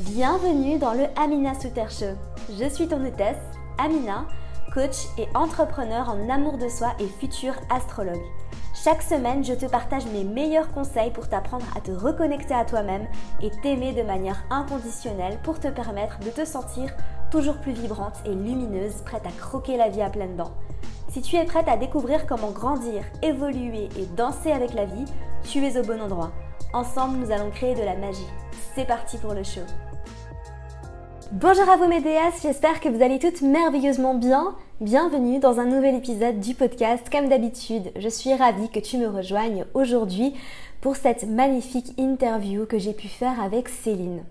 [0.00, 2.18] Bienvenue dans le Amina Souter Show.
[2.60, 3.40] Je suis ton hôtesse,
[3.78, 4.26] Amina,
[4.74, 8.20] coach et entrepreneur en amour de soi et futur astrologue.
[8.74, 13.06] Chaque semaine, je te partage mes meilleurs conseils pour t'apprendre à te reconnecter à toi-même
[13.40, 16.94] et t'aimer de manière inconditionnelle pour te permettre de te sentir
[17.30, 20.52] toujours plus vibrante et lumineuse, prête à croquer la vie à pleines dents.
[21.08, 25.06] Si tu es prête à découvrir comment grandir, évoluer et danser avec la vie,
[25.42, 26.32] tu es au bon endroit.
[26.74, 28.28] Ensemble, nous allons créer de la magie.
[28.74, 29.62] C'est parti pour le show.
[31.32, 32.00] Bonjour à vous mes
[32.40, 34.54] j'espère que vous allez toutes merveilleusement bien.
[34.80, 37.10] Bienvenue dans un nouvel épisode du podcast.
[37.10, 40.34] Comme d'habitude, je suis ravie que tu me rejoignes aujourd'hui
[40.80, 44.22] pour cette magnifique interview que j'ai pu faire avec Céline.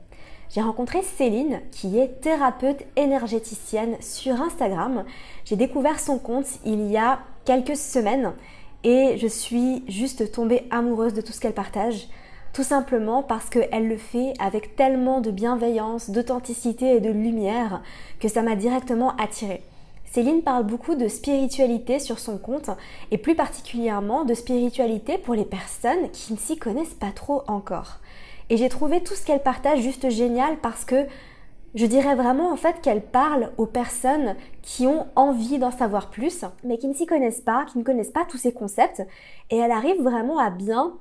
[0.50, 5.04] J'ai rencontré Céline qui est thérapeute énergéticienne sur Instagram.
[5.44, 8.32] J'ai découvert son compte il y a quelques semaines
[8.86, 12.08] et je suis juste tombée amoureuse de tout ce qu'elle partage.
[12.56, 17.82] Tout simplement parce qu'elle le fait avec tellement de bienveillance, d'authenticité et de lumière
[18.22, 19.62] que ça m'a directement attirée.
[20.06, 22.70] Céline parle beaucoup de spiritualité sur son compte
[23.12, 27.98] et plus particulièrement de spiritualité pour les personnes qui ne s'y connaissent pas trop encore.
[28.50, 31.06] Et j'ai trouvé tout ce qu'elle partage juste génial parce que
[31.74, 36.46] je dirais vraiment en fait qu'elle parle aux personnes qui ont envie d'en savoir plus,
[36.64, 39.06] mais qui ne s'y connaissent pas, qui ne connaissent pas tous ces concepts.
[39.50, 40.94] Et elle arrive vraiment à bien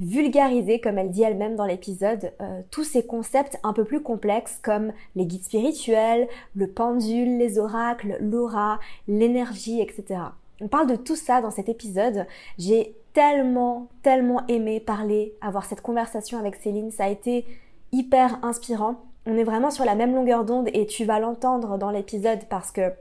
[0.00, 4.58] vulgariser, comme elle dit elle-même dans l'épisode, euh, tous ces concepts un peu plus complexes
[4.62, 10.20] comme les guides spirituels, le pendule, les oracles, l'aura, l'énergie, etc.
[10.60, 12.26] On parle de tout ça dans cet épisode.
[12.58, 16.90] J'ai tellement, tellement aimé parler, avoir cette conversation avec Céline.
[16.90, 17.44] Ça a été
[17.92, 18.96] hyper inspirant.
[19.26, 22.70] On est vraiment sur la même longueur d'onde et tu vas l'entendre dans l'épisode parce
[22.70, 22.92] que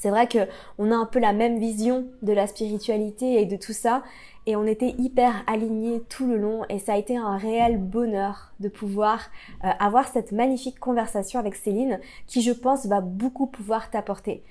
[0.00, 0.46] c'est vrai que
[0.78, 4.02] on a un peu la même vision de la spiritualité et de tout ça
[4.46, 8.52] et on était hyper alignés tout le long et ça a été un réel bonheur
[8.60, 9.28] de pouvoir
[9.64, 14.42] euh, avoir cette magnifique conversation avec Céline qui je pense va beaucoup pouvoir t'apporter.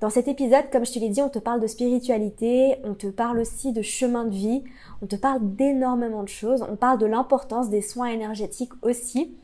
[0.00, 3.06] Dans cet épisode, comme je te l'ai dit, on te parle de spiritualité, on te
[3.06, 4.64] parle aussi de chemin de vie,
[5.00, 9.36] on te parle d'énormément de choses, on parle de l'importance des soins énergétiques aussi.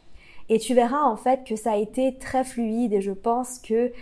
[0.49, 3.93] Et tu verras en fait que ça a été très fluide et je pense que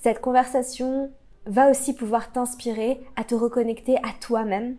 [0.00, 1.10] cette conversation
[1.46, 4.76] va aussi pouvoir t'inspirer à te reconnecter à toi-même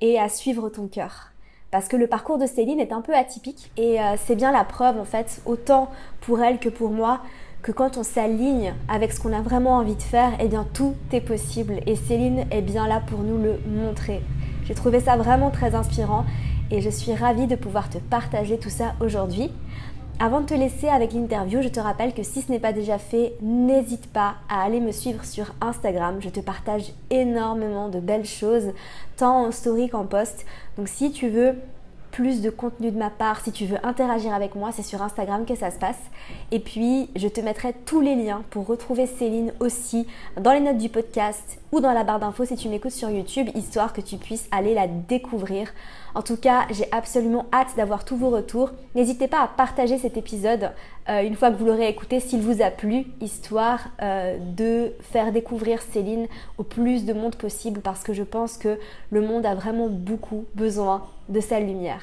[0.00, 1.32] et à suivre ton cœur.
[1.72, 4.64] Parce que le parcours de Céline est un peu atypique et euh, c'est bien la
[4.64, 5.90] preuve en fait, autant
[6.20, 7.22] pour elle que pour moi,
[7.62, 10.94] que quand on s'aligne avec ce qu'on a vraiment envie de faire, eh bien tout
[11.12, 14.22] est possible et Céline est bien là pour nous le montrer.
[14.64, 16.24] J'ai trouvé ça vraiment très inspirant
[16.70, 19.50] et je suis ravie de pouvoir te partager tout ça aujourd'hui.
[20.18, 22.96] Avant de te laisser avec l'interview, je te rappelle que si ce n'est pas déjà
[22.96, 26.16] fait, n'hésite pas à aller me suivre sur Instagram.
[26.20, 28.72] Je te partage énormément de belles choses,
[29.18, 30.46] tant en story qu'en post.
[30.78, 31.56] Donc si tu veux
[32.12, 35.44] plus de contenu de ma part, si tu veux interagir avec moi, c'est sur Instagram
[35.44, 36.00] que ça se passe.
[36.50, 40.06] Et puis, je te mettrai tous les liens pour retrouver Céline aussi
[40.40, 43.50] dans les notes du podcast ou dans la barre d'infos si tu m'écoutes sur YouTube,
[43.54, 45.68] histoire que tu puisses aller la découvrir.
[46.16, 48.70] En tout cas, j'ai absolument hâte d'avoir tous vos retours.
[48.94, 50.70] N'hésitez pas à partager cet épisode
[51.10, 55.30] euh, une fois que vous l'aurez écouté s'il vous a plu, histoire euh, de faire
[55.30, 56.26] découvrir Céline
[56.56, 58.78] au plus de monde possible parce que je pense que
[59.10, 62.00] le monde a vraiment beaucoup besoin de sa lumière.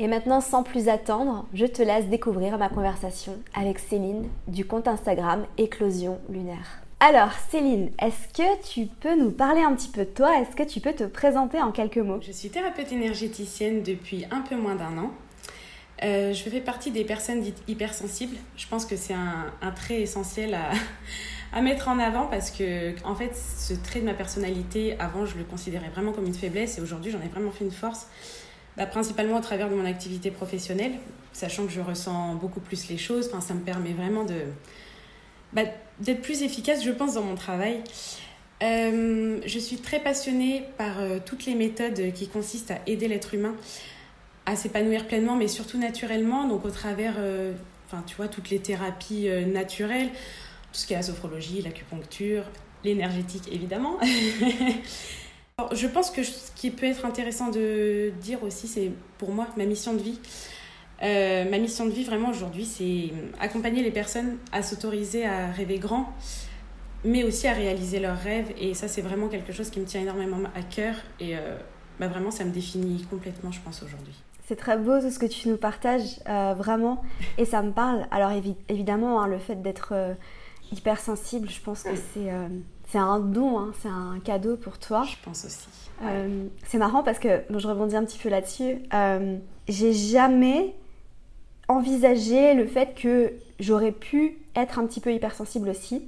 [0.00, 4.88] Et maintenant, sans plus attendre, je te laisse découvrir ma conversation avec Céline du compte
[4.88, 6.82] Instagram Éclosion Lunaire.
[7.04, 10.38] Alors Céline, est-ce que tu peux nous parler un petit peu de toi?
[10.38, 12.20] Est-ce que tu peux te présenter en quelques mots?
[12.22, 15.10] Je suis thérapeute énergéticienne depuis un peu moins d'un an.
[16.04, 18.36] Euh, je fais partie des personnes dites hypersensibles.
[18.56, 20.56] Je pense que c'est un, trait essentiel
[21.52, 25.36] à, mettre en avant parce que, en fait, ce trait de ma personnalité, avant, je
[25.36, 28.06] le considérais vraiment comme une faiblesse et aujourd'hui, j'en ai vraiment fait une force.
[28.76, 30.92] Bah, principalement au travers de mon activité professionnelle,
[31.32, 33.28] sachant que je ressens beaucoup plus les choses.
[33.28, 34.36] Enfin, ça me permet vraiment de,
[35.52, 35.62] bah,
[36.00, 37.82] d'être plus efficace, je pense, dans mon travail.
[38.62, 43.34] Euh, je suis très passionnée par euh, toutes les méthodes qui consistent à aider l'être
[43.34, 43.54] humain
[44.46, 47.52] à s'épanouir pleinement, mais surtout naturellement, donc au travers, euh,
[48.06, 52.44] tu vois, toutes les thérapies naturelles, tout ce qui est la sophrologie, l'acupuncture,
[52.82, 53.98] l'énergétique, évidemment.
[55.72, 59.64] je pense que ce qui peut être intéressant de dire aussi, c'est pour moi ma
[59.64, 60.18] mission de vie.
[61.02, 63.10] Euh, ma mission de vie vraiment aujourd'hui, c'est
[63.40, 66.12] accompagner les personnes à s'autoriser à rêver grand,
[67.04, 68.52] mais aussi à réaliser leurs rêves.
[68.58, 70.94] Et ça, c'est vraiment quelque chose qui me tient énormément à cœur.
[71.18, 71.56] Et euh,
[71.98, 74.14] bah, vraiment, ça me définit complètement, je pense, aujourd'hui.
[74.46, 77.02] C'est très beau tout ce que tu nous partages, euh, vraiment.
[77.38, 78.06] Et ça me parle.
[78.10, 78.30] Alors
[78.68, 79.94] évidemment, hein, le fait d'être
[80.70, 82.30] hypersensible, je pense que c'est
[82.88, 85.04] c'est un don, hein, c'est un cadeau pour toi.
[85.04, 85.66] Je pense aussi.
[86.66, 88.82] c'est marrant parce que, bon, je rebondis un petit peu là-dessus,
[89.68, 90.74] j'ai jamais
[91.72, 96.02] envisagé le fait que j'aurais pu être un petit peu hypersensible aussi.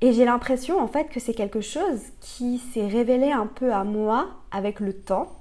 [0.00, 3.84] Et j'ai l'impression en fait que c'est quelque chose qui s'est révélé un peu à
[3.84, 5.32] moi avec le temps.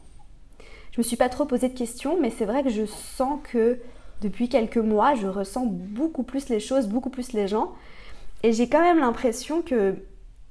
[0.92, 3.80] Je me suis pas trop posé de questions, mais c'est vrai que je sens que
[4.22, 7.74] depuis quelques mois, je ressens beaucoup plus les choses, beaucoup plus les gens.
[8.44, 9.96] Et j'ai quand même l'impression que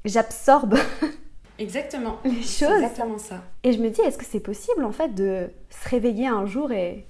[0.04, 0.76] j'absorbe
[1.58, 2.82] exactement les choses.
[2.82, 3.42] Exactement ça.
[3.62, 6.72] Et je me dis, est-ce que c'est possible en fait de se réveiller un jour
[6.72, 7.06] et,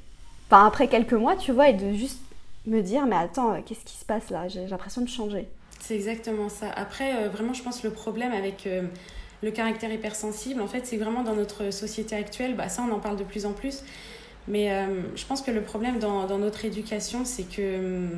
[0.63, 2.21] après quelques mois, tu vois, et de juste
[2.67, 4.49] me dire, mais attends, qu'est-ce qui se passe là?
[4.49, 5.49] J'ai l'impression de changer.
[5.81, 6.71] C'est exactement ça.
[6.75, 8.83] Après, euh, vraiment, je pense le problème avec euh,
[9.43, 13.01] le caractère hypersensible, en fait, c'est vraiment dans notre société actuelle, bah, ça, on en
[13.01, 13.83] parle de plus en plus.
[14.49, 18.09] Mais euh, je pense que le problème dans, dans notre éducation, c'est que,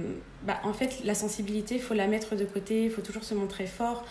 [0.44, 3.34] bah, en fait, la sensibilité, il faut la mettre de côté, il faut toujours se
[3.34, 4.04] montrer fort.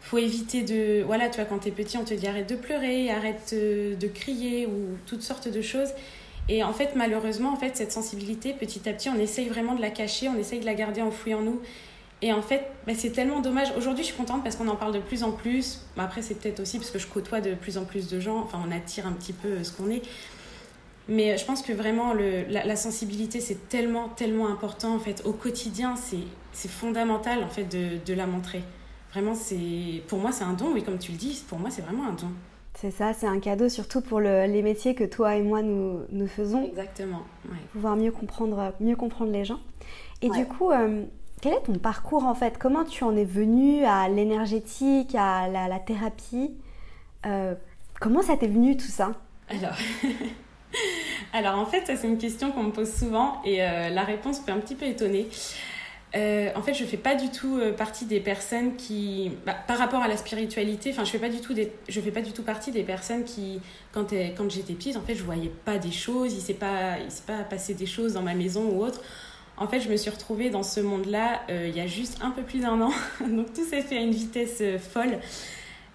[0.00, 1.02] faut éviter de.
[1.02, 4.66] Voilà, tu vois, quand t'es petit, on te dit arrête de pleurer, arrête de crier
[4.66, 5.90] ou toutes sortes de choses.
[6.48, 9.80] Et en fait, malheureusement, en fait, cette sensibilité, petit à petit, on essaye vraiment de
[9.80, 11.60] la cacher, on essaye de la garder enfouie en nous.
[12.22, 13.68] Et en fait, bah, c'est tellement dommage.
[13.76, 15.82] Aujourd'hui, je suis contente parce qu'on en parle de plus en plus.
[15.98, 18.38] Après, c'est peut-être aussi parce que je côtoie de plus en plus de gens.
[18.38, 20.02] Enfin, on attire un petit peu euh, ce qu'on est.
[21.08, 24.94] Mais je pense que vraiment, la, sensibilité, c'est tellement, tellement important.
[24.94, 28.64] En fait, au quotidien, c'est fondamental en fait de, de la montrer.
[29.12, 29.34] Vraiment,
[30.08, 30.72] pour moi, c'est un don.
[30.74, 32.32] Oui, comme tu le dis, pour moi, c'est vraiment un don.
[32.80, 36.00] C'est ça, c'est un cadeau surtout pour le, les métiers que toi et moi nous,
[36.10, 36.66] nous faisons.
[36.66, 37.22] Exactement.
[37.48, 37.56] Ouais.
[37.72, 39.60] Pouvoir mieux comprendre, mieux comprendre les gens.
[40.22, 41.04] Et du coup, euh,
[41.40, 42.58] quel est ton parcours en fait?
[42.58, 46.54] Comment tu en es venu à l'énergétique, à la, thérapie?
[47.24, 47.54] Euh,
[48.00, 49.12] Comment ça t'est venu tout ça?
[49.48, 49.76] Alors,
[51.32, 54.40] Alors en fait, ça c'est une question qu'on me pose souvent et euh, la réponse
[54.40, 55.28] peut un petit peu étonner.
[56.16, 60.00] Euh, en fait, je fais pas du tout partie des personnes qui, bah, par rapport
[60.00, 62.84] à la spiritualité, enfin, je fais pas du tout fais pas du tout partie des
[62.84, 63.60] personnes qui,
[63.92, 67.10] quand, quand j'étais petite, en fait, je voyais pas des choses, il s'est pas, il
[67.10, 69.02] s'est pas passé des choses dans ma maison ou autre.
[69.58, 72.30] En fait, je me suis retrouvée dans ce monde-là euh, il y a juste un
[72.30, 72.92] peu plus d'un an.
[73.20, 75.18] donc tout s'est fait à une vitesse euh, folle.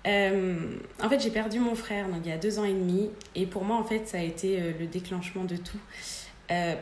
[0.07, 0.55] Euh,
[1.03, 3.11] en fait, j'ai perdu mon frère il y a deux ans et demi.
[3.35, 5.77] Et pour moi, en fait, ça a été le déclenchement de tout.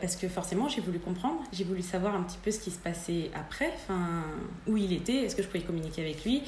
[0.00, 2.78] Parce que forcément, j'ai voulu comprendre, j'ai voulu savoir un petit peu ce qui se
[2.78, 4.24] passait après, enfin,
[4.66, 6.42] où il était, est-ce que je pouvais communiquer avec lui.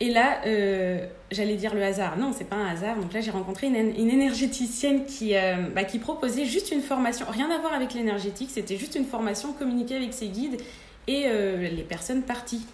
[0.00, 2.18] Et là, euh, j'allais dire le hasard.
[2.18, 2.96] Non, c'est pas un hasard.
[2.96, 7.50] Donc là, j'ai rencontré une, énergéticienne qui, euh, bah, qui proposait juste une formation, rien
[7.50, 10.60] à voir avec l'énergétique, c'était juste une formation communiquer avec ses guides
[11.06, 12.66] et euh, les personnes parties.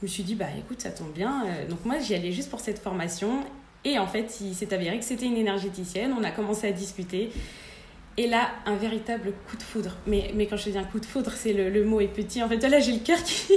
[0.00, 1.44] Je me suis dit, bah écoute, ça tombe bien.
[1.70, 3.44] Donc moi, j'y allais juste pour cette formation.
[3.84, 6.12] Et en fait, il s'est avéré que c'était une énergéticienne.
[6.18, 7.30] On a commencé à discuter.
[8.18, 9.94] Et là, un véritable coup de foudre.
[10.06, 12.42] Mais, mais quand je dis un coup de foudre, c'est le, le, mot est petit.
[12.42, 13.52] En fait, là, j'ai le cœur qui.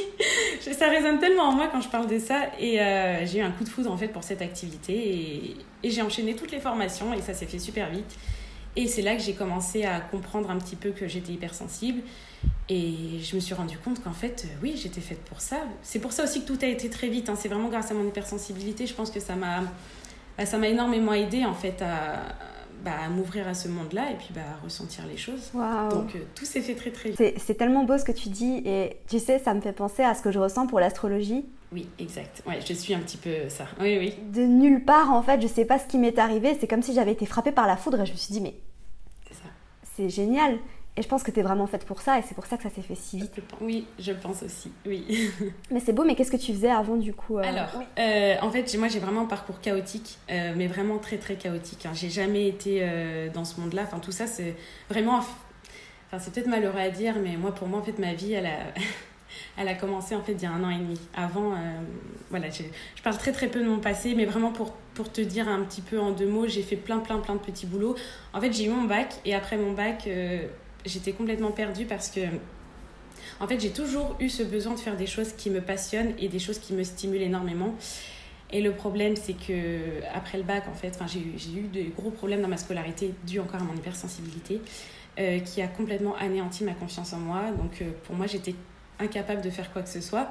[0.73, 2.41] ça résonne tellement en moi quand je parle de ça.
[2.59, 4.93] Et euh, j'ai eu un coup de foudre, en fait, pour cette activité.
[4.93, 8.17] Et, et j'ai enchaîné toutes les formations et ça s'est fait super vite.
[8.75, 12.01] Et c'est là que j'ai commencé à comprendre un petit peu que j'étais hypersensible.
[12.67, 15.57] Et je me suis rendu compte qu'en fait, euh, oui, j'étais faite pour ça.
[15.83, 17.29] C'est pour ça aussi que tout a été très vite.
[17.29, 17.35] Hein.
[17.37, 18.87] C'est vraiment grâce à mon hypersensibilité.
[18.87, 19.61] Je pense que ça m'a,
[20.37, 22.19] bah, ça énormément aidé en fait à
[22.83, 25.51] bah, m'ouvrir à ce monde-là et puis bah, ressentir les choses.
[25.53, 27.33] Donc euh, tout s'est fait très très vite.
[27.37, 30.13] C'est tellement beau ce que tu dis et tu sais, ça me fait penser à
[30.13, 31.45] ce que je ressens pour l'astrologie.
[31.71, 32.41] Oui, exact.
[32.47, 33.65] Ouais, je suis un petit peu ça.
[33.79, 34.15] Oui, oui.
[34.33, 36.57] De nulle part, en fait, je sais pas ce qui m'est arrivé.
[36.59, 38.55] C'est comme si j'avais été frappée par la foudre et je me suis dit, mais.
[39.27, 39.49] C'est ça.
[39.95, 40.57] C'est génial.
[40.99, 42.63] Et je pense que tu es vraiment faite pour ça et c'est pour ça que
[42.63, 43.39] ça s'est fait si vite.
[43.61, 45.31] Oui, je pense aussi, oui.
[45.71, 48.51] mais c'est beau, mais qu'est-ce que tu faisais avant du coup euh, Alors, euh, en
[48.51, 51.85] fait, moi j'ai vraiment un parcours chaotique, euh, mais vraiment très très chaotique.
[51.85, 51.91] Hein.
[51.93, 52.85] J'ai jamais été
[53.33, 53.83] dans ce monde-là.
[53.83, 54.57] Enfin, tout ça, c'est
[54.89, 55.19] vraiment.
[55.19, 58.47] Enfin, c'est peut-être malheureux à dire, mais moi pour moi, en fait, ma vie, elle
[58.47, 58.57] a.
[59.57, 60.99] elle a commencé en fait il y a un an et demi.
[61.15, 61.53] Avant,
[62.29, 62.63] voilà, je,
[62.95, 65.61] je parle très très peu de mon passé, mais vraiment pour, pour te dire un
[65.61, 67.95] petit peu en deux mots, j'ai fait plein plein plein de petits boulots.
[68.33, 70.09] En fait, j'ai eu mon bac et après mon bac,
[70.85, 72.21] j'étais complètement perdue parce que
[73.39, 76.27] en fait, j'ai toujours eu ce besoin de faire des choses qui me passionnent et
[76.27, 77.75] des choses qui me stimulent énormément.
[78.51, 82.09] Et le problème, c'est que après le bac, en fait, j'ai eu, eu de gros
[82.09, 84.61] problèmes dans ma scolarité dus encore à mon hypersensibilité,
[85.19, 87.51] euh, qui a complètement anéanti ma confiance en moi.
[87.51, 88.55] Donc, euh, pour moi, j'étais
[88.99, 90.29] incapable de faire quoi que ce soit.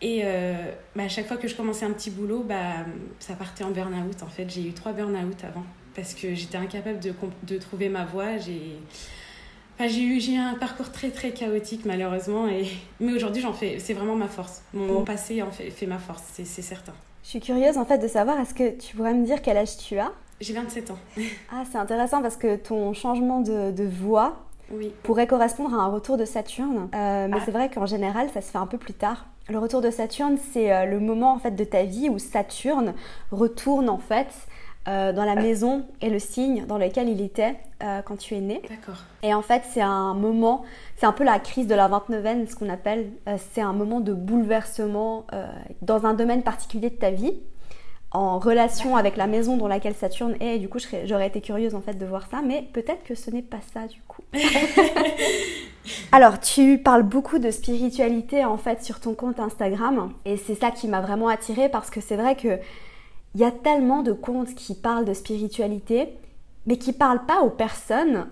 [0.00, 2.84] Et euh, bah, à chaque fois que je commençais un petit boulot, bah,
[3.18, 4.22] ça partait en burn-out.
[4.22, 8.04] En fait, j'ai eu trois burn-out avant parce que j'étais incapable de, de trouver ma
[8.04, 8.36] voie.
[8.38, 8.78] J'ai
[9.80, 12.66] j'ai eu, j'ai un parcours très très chaotique malheureusement, et...
[13.00, 14.62] mais aujourd'hui j'en fais, c'est vraiment ma force.
[14.72, 16.92] Mon, passé en fait, fait ma force, c'est, certain.
[17.22, 19.76] Je suis curieuse en fait de savoir, est-ce que tu pourrais me dire quel âge
[19.76, 20.12] tu as?
[20.40, 20.98] J'ai 27 ans.
[21.52, 24.92] ah, c'est intéressant parce que ton changement de, de voix oui.
[25.02, 27.42] pourrait correspondre à un retour de Saturne, euh, mais ah.
[27.44, 29.26] c'est vrai qu'en général ça se fait un peu plus tard.
[29.48, 32.94] Le retour de Saturne, c'est euh, le moment en fait de ta vie où Saturne
[33.30, 34.26] retourne en fait
[34.88, 38.40] euh, dans la maison et le signe dans lequel il était euh, quand tu es
[38.40, 38.62] né.
[38.68, 39.02] D'accord.
[39.24, 40.62] Et en fait, c'est un moment,
[40.96, 43.10] c'est un peu la crise de la 29 ce qu'on appelle.
[43.26, 45.26] Euh, c'est un moment de bouleversement
[45.82, 47.34] dans un domaine particulier de ta vie,
[48.12, 50.54] en relation avec la maison dans laquelle Saturne est.
[50.54, 53.30] Et du coup, j'aurais été curieuse en fait de voir ça, mais peut-être que ce
[53.30, 54.22] n'est pas ça du coup.
[56.12, 60.70] Alors, tu parles beaucoup de spiritualité en fait sur ton compte Instagram, et c'est ça
[60.70, 62.60] qui m'a vraiment attirée parce que c'est vrai que
[63.36, 66.16] il y a tellement de contes qui parlent de spiritualité,
[66.64, 68.30] mais qui parlent pas aux personnes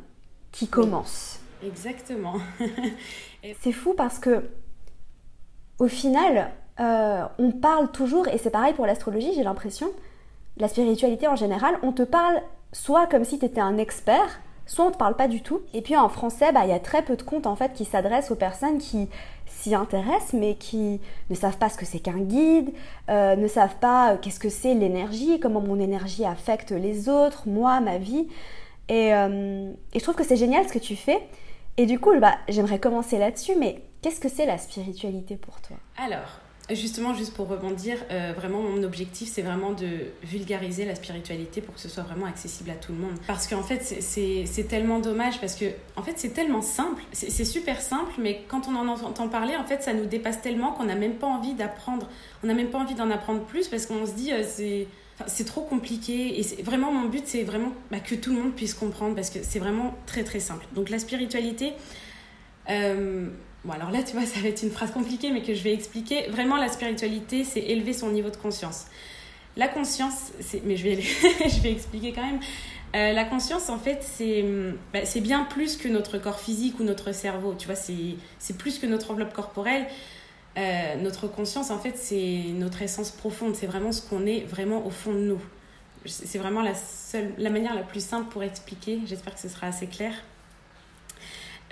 [0.50, 1.40] qui commencent.
[1.62, 2.36] exactement.
[3.60, 4.48] c'est fou parce que,
[5.78, 9.88] au final, euh, on parle toujours, et c'est pareil pour l'astrologie, j'ai l'impression,
[10.56, 12.40] la spiritualité en général, on te parle
[12.72, 15.62] soit comme si tu étais un expert, soit on te parle pas du tout.
[15.72, 17.84] Et puis en français, bah, il y a très peu de contes en fait qui
[17.84, 19.08] s'adressent aux personnes qui
[19.46, 22.72] s'y intéressent mais qui ne savent pas ce que c'est qu'un guide,
[23.08, 27.48] euh, ne savent pas euh, qu'est-ce que c'est l'énergie, comment mon énergie affecte les autres,
[27.48, 28.28] moi, ma vie.
[28.88, 31.20] Et, euh, et je trouve que c'est génial ce que tu fais.
[31.76, 35.76] Et du coup, bah, j'aimerais commencer là-dessus, mais qu'est-ce que c'est la spiritualité pour toi?
[35.96, 36.40] Alors,
[36.70, 41.74] Justement, juste pour rebondir, euh, vraiment mon objectif, c'est vraiment de vulgariser la spiritualité pour
[41.74, 43.18] que ce soit vraiment accessible à tout le monde.
[43.26, 45.66] Parce qu'en fait, c'est tellement dommage, parce que
[45.96, 49.64] en fait, c'est tellement simple, c'est super simple, mais quand on en entend parler, en
[49.64, 52.08] fait, ça nous dépasse tellement qu'on n'a même pas envie d'apprendre,
[52.42, 54.86] on n'a même pas envie d'en apprendre plus, parce qu'on se dit, euh, c'est...
[55.28, 58.74] c'est trop compliqué et vraiment mon but c'est vraiment bah, que tout le monde puisse
[58.74, 60.66] comprendre parce que c'est vraiment très très simple.
[60.74, 61.72] Donc la spiritualité,
[62.68, 63.28] euh,
[63.64, 65.72] Bon, alors là, tu vois, ça va être une phrase compliquée, mais que je vais
[65.72, 66.28] expliquer.
[66.28, 68.86] Vraiment, la spiritualité, c'est élever son niveau de conscience.
[69.56, 70.62] La conscience, c'est...
[70.64, 72.40] mais je vais, je vais expliquer quand même.
[72.94, 74.44] Euh, la conscience, en fait, c'est,
[74.92, 77.54] bah, bien plus que notre corps physique ou notre cerveau.
[77.58, 79.86] Tu vois, c'est, c'est plus que notre enveloppe corporelle.
[80.56, 83.56] Euh, notre conscience, en fait, c'est notre essence profonde.
[83.56, 85.40] C'est vraiment ce qu'on est vraiment au fond de nous.
[86.04, 89.00] C'est vraiment la, seule, la manière la plus simple pour expliquer.
[89.06, 90.12] J'espère que ce sera assez clair.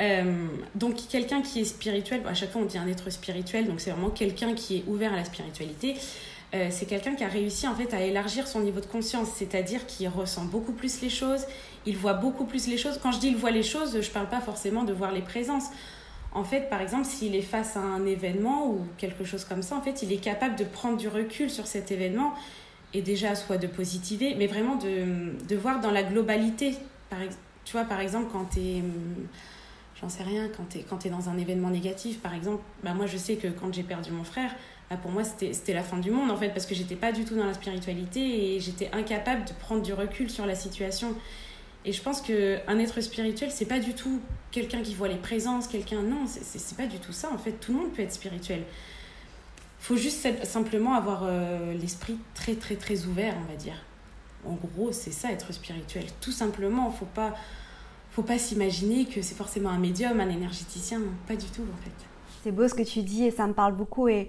[0.03, 3.81] Euh, donc quelqu'un qui est spirituel, à chaque fois on dit un être spirituel, donc
[3.81, 5.97] c'est vraiment quelqu'un qui est ouvert à la spiritualité.
[6.55, 9.87] Euh, c'est quelqu'un qui a réussi en fait à élargir son niveau de conscience, c'est-à-dire
[9.87, 11.47] qu'il ressent beaucoup plus les choses,
[11.87, 12.99] il voit beaucoup plus les choses.
[13.03, 15.67] Quand je dis il voit les choses, je parle pas forcément de voir les présences.
[16.35, 19.77] En fait, par exemple, s'il est face à un événement ou quelque chose comme ça,
[19.77, 22.33] en fait, il est capable de prendre du recul sur cet événement
[22.95, 26.75] et déjà soit de positiver, mais vraiment de, voir dans la globalité.
[27.65, 28.83] Tu vois, par exemple, quand tu es
[30.03, 33.17] j'en sais rien, quand tu es, dans un événement négatif, par exemple, bah moi je
[33.17, 34.51] sais que quand j'ai perdu mon frère,
[34.91, 37.25] bah pour moi c'était la fin du monde en fait, parce que j'étais pas du
[37.25, 41.15] tout dans la spiritualité et j'étais incapable de prendre du recul sur la situation.
[41.85, 45.67] Et je pense qu'un être spirituel, c'est pas du tout quelqu'un qui voit les présences,
[45.67, 46.03] quelqu'un.
[46.03, 47.53] Non, c'est pas du tout ça en fait.
[47.53, 48.63] Tout le monde peut être spirituel.
[49.81, 53.85] faut juste simplement avoir euh, l'esprit très très très ouvert, on va dire.
[54.45, 56.05] En gros, c'est ça être spirituel.
[56.21, 57.35] Tout simplement, faut pas
[58.13, 61.93] faut pas s'imaginer que c'est forcément un médium, un énergéticien, pas du tout en fait.
[62.45, 64.29] C'est beau ce que tu dis et ça me parle beaucoup et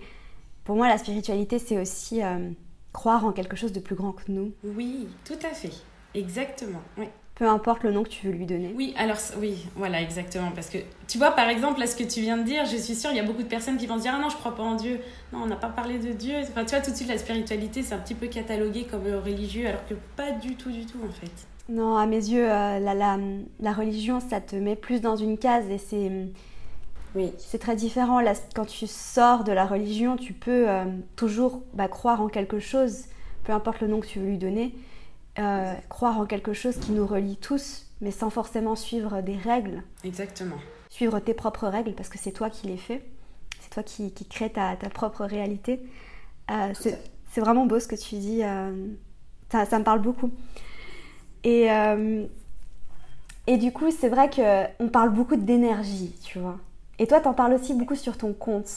[0.63, 2.50] pour moi la spiritualité c'est aussi euh,
[2.94, 4.54] croire en quelque chose de plus grand que nous.
[4.63, 5.74] Oui, tout à fait,
[6.16, 6.82] exactement.
[6.98, 7.08] Oui.
[7.36, 8.72] Peu importe le nom que tu veux lui donner.
[8.78, 10.52] Oui, alors oui, voilà, exactement.
[10.52, 12.94] Parce que tu vois, par exemple, là, ce que tu viens de dire, je suis
[12.94, 14.56] sûre, il y a beaucoup de personnes qui vont se dire Ah non, je crois
[14.56, 15.00] pas en Dieu.
[15.34, 16.36] Non, on n'a pas parlé de Dieu.
[16.44, 19.68] Enfin, tu vois, tout de suite, la spiritualité, c'est un petit peu catalogué comme religieux,
[19.68, 21.32] alors que pas du tout, du tout, en fait.
[21.70, 23.17] Non, à mes yeux, euh, la, la,
[23.60, 26.12] la, religion, ça te met plus dans une case et c'est.
[27.15, 27.32] Oui.
[27.38, 28.20] C'est très différent.
[28.20, 32.60] Là, quand tu sors de la religion, tu peux euh, toujours bah, croire en quelque
[32.60, 33.05] chose,
[33.43, 34.75] peu importe le nom que tu veux lui donner,
[35.39, 39.84] euh, croire en quelque chose qui nous relie tous, mais sans forcément suivre des règles.
[40.03, 40.58] Exactement.
[40.89, 43.03] Suivre tes propres règles parce que c'est toi qui les fais.
[43.62, 45.79] C'est toi qui, qui crée ta, ta, propre réalité.
[46.74, 48.41] c'est vraiment beau ce que tu dis.
[49.51, 50.32] Ça, ça, me parle beaucoup.
[51.44, 52.26] Et, euh,
[53.48, 56.58] et du coup, c'est vrai qu'on parle beaucoup d'énergie, tu vois.
[57.00, 58.70] Et toi, t'en parles aussi beaucoup sur ton compte.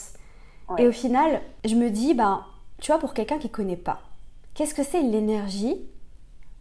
[0.77, 2.43] Et au final, je me dis, ben,
[2.81, 4.01] tu vois, pour quelqu'un qui connaît pas,
[4.53, 5.77] qu'est-ce que c'est l'énergie?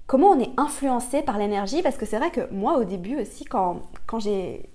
[0.06, 1.82] Comment on est influencé par l'énergie?
[1.82, 4.68] Parce que c'est vrai que moi, au début aussi, quand, quand j'ai...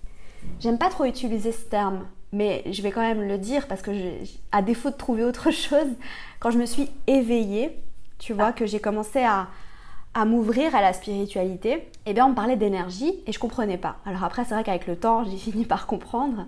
[0.59, 3.91] J'aime pas trop utiliser ce terme, mais je vais quand même le dire parce que,
[4.51, 5.87] à défaut de trouver autre chose,
[6.39, 7.77] quand je me suis éveillée,
[8.17, 9.47] tu vois, que j'ai commencé à,
[10.13, 13.97] à m'ouvrir à la spiritualité, eh bien on me parlait d'énergie et je comprenais pas.
[14.05, 16.45] Alors après c'est vrai qu'avec le temps j'ai fini par comprendre,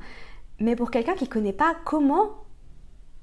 [0.60, 2.32] mais pour quelqu'un qui connaît pas comment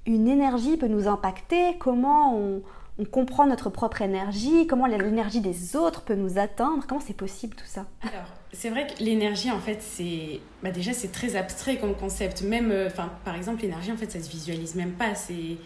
[0.06, 2.62] une énergie peut nous impacter, comment on,
[3.10, 7.64] comprend notre propre énergie, comment l'énergie des autres peut nous atteindre, comment c'est possible tout
[7.64, 7.86] ça?
[8.02, 12.42] Alors c'est vrai que l'énergie en fait c'est bah déjà c'est très abstrait comme concept,
[12.42, 15.56] même euh, enfin par exemple l'énergie en fait ça se visualise même pas, c'est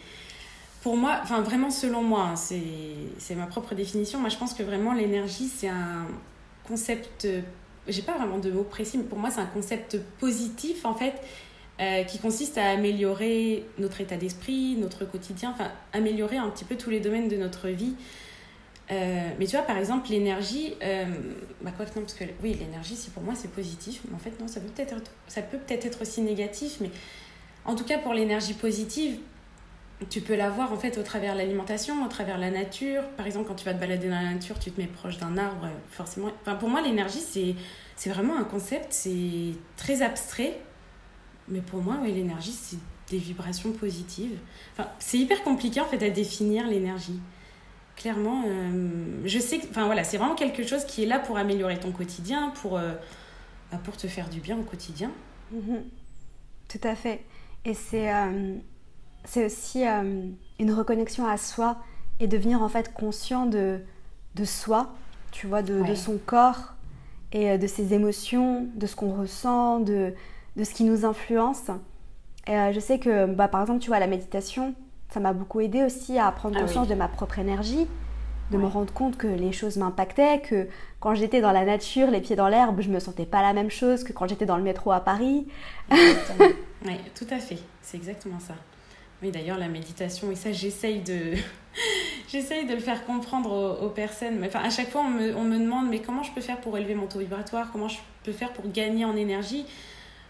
[0.84, 4.18] pour moi, enfin vraiment selon moi, hein, c'est ma propre définition.
[4.20, 6.06] Moi, je pense que vraiment l'énergie, c'est un
[6.68, 7.26] concept,
[7.88, 11.14] j'ai pas vraiment de mots précis, mais pour moi, c'est un concept positif en fait,
[11.80, 16.76] euh, qui consiste à améliorer notre état d'esprit, notre quotidien, enfin améliorer un petit peu
[16.76, 17.94] tous les domaines de notre vie.
[18.90, 21.06] Euh, mais tu vois, par exemple, l'énergie, euh,
[21.62, 24.38] bah quoi que non, parce que oui, l'énergie, pour moi c'est positif, mais en fait,
[24.38, 24.68] non, ça peut
[25.56, 26.90] peut-être être aussi négatif, mais
[27.64, 29.16] en tout cas, pour l'énergie positive,
[30.10, 33.02] tu peux l'avoir en fait au travers de l'alimentation, au travers de la nature.
[33.16, 35.38] Par exemple, quand tu vas te balader dans la nature, tu te mets proche d'un
[35.38, 36.30] arbre, forcément.
[36.42, 37.54] Enfin, pour moi, l'énergie, c'est,
[37.96, 40.58] c'est vraiment un concept, c'est très abstrait.
[41.48, 42.78] Mais pour moi, oui, l'énergie, c'est
[43.10, 44.38] des vibrations positives.
[44.72, 47.20] Enfin, c'est hyper compliqué en fait à définir l'énergie.
[47.96, 51.78] Clairement, euh, je sais enfin voilà, c'est vraiment quelque chose qui est là pour améliorer
[51.78, 52.92] ton quotidien, pour, euh,
[53.70, 55.12] bah, pour te faire du bien au quotidien.
[55.52, 55.84] Mhm.
[56.68, 57.24] Tout à fait.
[57.64, 58.56] Et c'est euh,
[59.24, 60.28] c'est aussi euh,
[60.58, 61.76] une reconnexion à soi
[62.20, 63.80] et devenir en fait conscient de,
[64.34, 64.92] de soi,
[65.32, 66.74] tu vois, de, de son corps
[67.32, 70.14] et euh, de ses émotions, de ce qu'on ressent, de,
[70.56, 71.70] de, ce qui nous influence.
[72.46, 74.74] Et euh, je sais que, bah, par exemple, tu vois, la méditation,
[75.08, 77.86] ça m'a beaucoup aidé aussi à prendre ah conscience de ma propre énergie,
[78.50, 80.68] de me rendre compte que les choses m'impactaient, que
[81.00, 83.70] quand j'étais dans la nature, les pieds dans l'herbe, je me sentais pas la même
[83.70, 85.46] chose que quand j'étais dans le métro à Paris.
[85.90, 88.54] oui, tout à fait, c'est exactement ça.
[89.24, 91.32] Oui, d'ailleurs, la méditation, et ça, j'essaye de,
[92.28, 94.44] j'essaye de le faire comprendre aux, personnes.
[94.44, 96.76] Enfin, à chaque fois, on me, on me, demande, mais comment je peux faire pour
[96.76, 97.70] élever mon taux vibratoire?
[97.72, 99.64] Comment je peux faire pour gagner en énergie?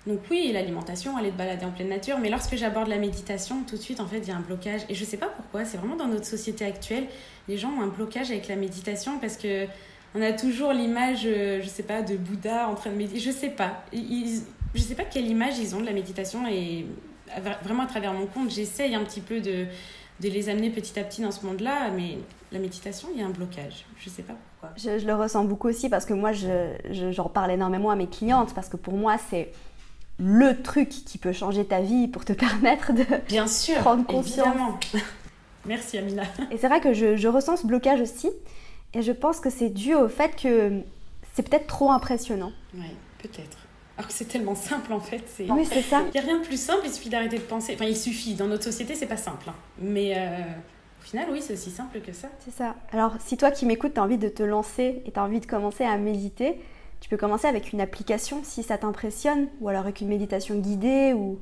[0.07, 2.19] Donc oui, l'alimentation, aller te balader en pleine nature.
[2.21, 4.83] Mais lorsque j'aborde la méditation, tout de suite, en fait, il y a un blocage.
[4.89, 7.09] Et je ne sais pas pourquoi, c'est vraiment dans notre société actuelle,
[7.49, 9.67] les gens ont un blocage avec la méditation parce que
[10.15, 13.19] on a toujours l'image, euh, je sais pas, de Bouddha en train de méditer.
[13.19, 13.83] Je sais pas.
[13.93, 16.87] Ils, je sais pas quelle image ils ont de la méditation et
[17.63, 19.67] vraiment à travers mon compte, j'essaye un petit peu de,
[20.21, 22.19] de les amener petit à petit dans ce monde-là, mais
[22.53, 23.85] la méditation, il y a un blocage.
[23.99, 24.75] Je ne sais pas pourquoi.
[24.77, 28.55] Je, le ressens beaucoup aussi parce que moi, j'en je, parle énormément à mes clientes
[28.55, 29.51] parce que pour moi, c'est
[30.19, 34.47] le truc qui peut changer ta vie pour te permettre de Bien sûr, prendre conscience.
[34.47, 34.79] Évidemment.
[35.67, 36.23] Merci Amina.
[36.51, 38.31] Et c'est vrai que je, je, ressens ce blocage aussi.
[38.93, 40.83] Et je pense que c'est dû au fait que
[41.33, 42.53] c'est peut-être trop impressionnant.
[42.75, 42.87] Oui,
[43.19, 43.64] peut-être.
[43.97, 45.25] Alors que c'est tellement simple en fait.
[45.49, 46.03] Oui, c'est ça.
[46.07, 47.75] Il n'y a rien de plus simple, il suffit d'arrêter de penser.
[47.75, 48.35] Enfin, il suffit.
[48.35, 49.49] Dans notre société, c'est pas simple.
[49.49, 49.55] Hein.
[49.79, 50.43] Mais euh,
[51.01, 52.29] au final, oui, c'est aussi simple que ça.
[52.45, 52.75] C'est ça.
[52.91, 55.41] Alors, si toi qui m'écoutes, tu as envie de te lancer et tu as envie
[55.41, 56.61] de commencer à méditer,
[57.01, 61.13] tu peux commencer avec une application si ça t'impressionne, ou alors avec une méditation guidée,
[61.13, 61.39] ou,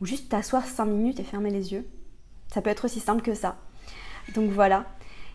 [0.00, 1.84] ou juste t'asseoir 5 minutes et fermer les yeux.
[2.52, 3.56] Ça peut être aussi simple que ça.
[4.34, 4.84] Donc voilà.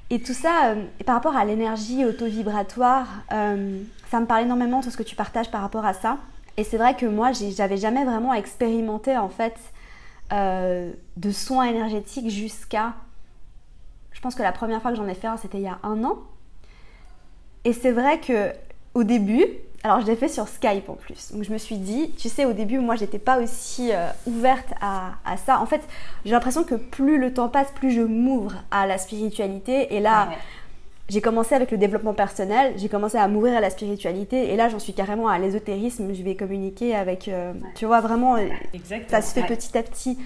[0.10, 4.80] Et tout ça, euh, et par rapport à l'énergie auto-vibratoire, euh, ça me parle énormément
[4.80, 6.20] de ce que tu partages par rapport à ça.
[6.58, 9.56] Et c'est vrai que moi, j'avais jamais vraiment expérimenté en fait
[10.32, 12.94] euh, de soins énergétiques jusqu'à.
[14.12, 15.80] Je pense que la première fois que j'en ai fait un, c'était il y a
[15.84, 16.20] un an.
[17.66, 18.52] Et c'est vrai que
[18.94, 19.46] au début,
[19.84, 21.32] alors je l'ai fait sur Skype en plus.
[21.34, 24.74] Donc je me suis dit, tu sais, au début, moi, j'étais pas aussi euh, ouverte
[24.80, 25.14] à,
[25.46, 25.60] ça.
[25.60, 25.82] En fait,
[26.24, 29.94] j'ai l'impression que plus le temps passe, plus je m'ouvre à la spiritualité.
[29.96, 30.36] Et là, ah
[31.10, 34.70] j'ai commencé avec le développement personnel, j'ai commencé à m'ouvrir à la spiritualité et là
[34.70, 38.48] j'en suis carrément à l'ésotérisme, je vais communiquer avec, euh, tu vois, vraiment, euh,
[39.08, 40.18] ça se fait petit à petit.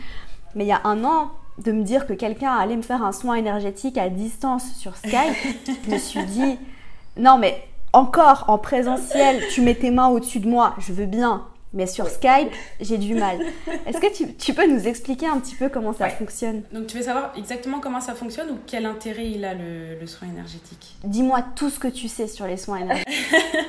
[0.55, 3.11] Mais il y a un an, de me dire que quelqu'un allait me faire un
[3.11, 5.35] soin énergétique à distance sur Skype,
[5.85, 6.59] je me suis dit,
[7.17, 7.63] non mais
[7.93, 12.07] encore en présentiel, tu mets tes mains au-dessus de moi, je veux bien, mais sur
[12.07, 13.39] Skype, j'ai du mal.
[13.85, 16.63] Est-ce que tu, tu, peux nous expliquer un petit peu comment ça fonctionne?
[16.71, 20.07] Donc tu veux savoir exactement comment ça fonctionne ou quel intérêt il a le, le
[20.07, 20.95] soin énergétique?
[21.03, 23.13] Dis-moi tout ce que tu sais sur les soins énergétiques.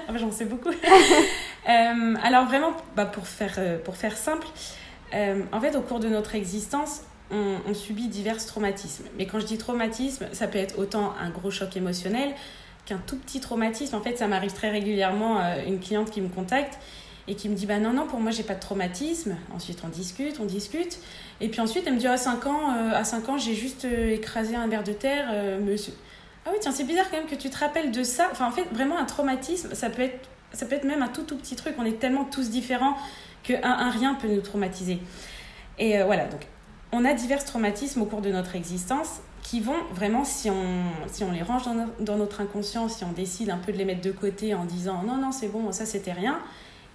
[0.09, 0.71] Ah bah, j'en sais beaucoup.
[1.69, 4.47] euh, alors vraiment, bah, pour, faire, euh, pour faire simple,
[5.15, 9.05] euh, en fait au cours de notre existence, on, on, subit divers traumatismes.
[9.19, 12.31] Mais quand je dis traumatisme, ça peut être autant un gros choc émotionnel
[12.89, 13.95] qu'un tout petit traumatisme.
[13.97, 16.79] En fait, ça m'arrive très régulièrement, euh, une cliente qui me contacte
[17.29, 19.37] et qui me dit bah non non pour moi j'ai pas de traumatisme.
[19.55, 20.99] Ensuite on discute on discute.
[21.41, 23.85] Et puis ensuite elle me dit à 5 ans euh, à 5 ans j'ai juste
[23.85, 25.93] euh, écrasé un verre de terre euh, monsieur.
[26.47, 28.29] Ah oui tiens c'est bizarre quand même que tu te rappelles de ça.
[28.33, 31.23] Enfin en fait vraiment un traumatisme ça peut être ça peut être même un tout
[31.23, 31.75] tout petit truc.
[31.79, 32.97] On est tellement tous différents
[33.45, 34.99] que un rien peut nous traumatiser.
[35.79, 36.47] Et voilà donc
[36.91, 41.25] on a divers traumatismes au cours de notre existence qui vont vraiment, si on, si
[41.25, 44.03] on les range dans, dans notre inconscient, si on décide un peu de les mettre
[44.03, 46.39] de côté en disant non, non, c'est bon, ça c'était rien,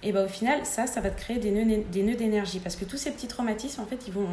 [0.04, 2.60] et bah, au final, ça, ça va te créer des nœuds, des nœuds d'énergie.
[2.60, 4.28] Parce que tous ces petits traumatismes, en fait, ils vont.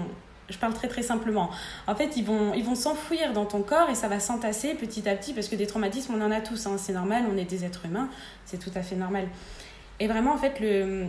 [0.49, 1.49] Je parle très très simplement.
[1.87, 5.07] En fait, ils vont ils vont s'enfouir dans ton corps et ça va s'entasser petit
[5.07, 6.67] à petit parce que des traumatismes, on en a tous.
[6.67, 8.09] Hein, c'est normal, on est des êtres humains,
[8.45, 9.27] c'est tout à fait normal.
[10.01, 11.05] Et vraiment, en fait, le,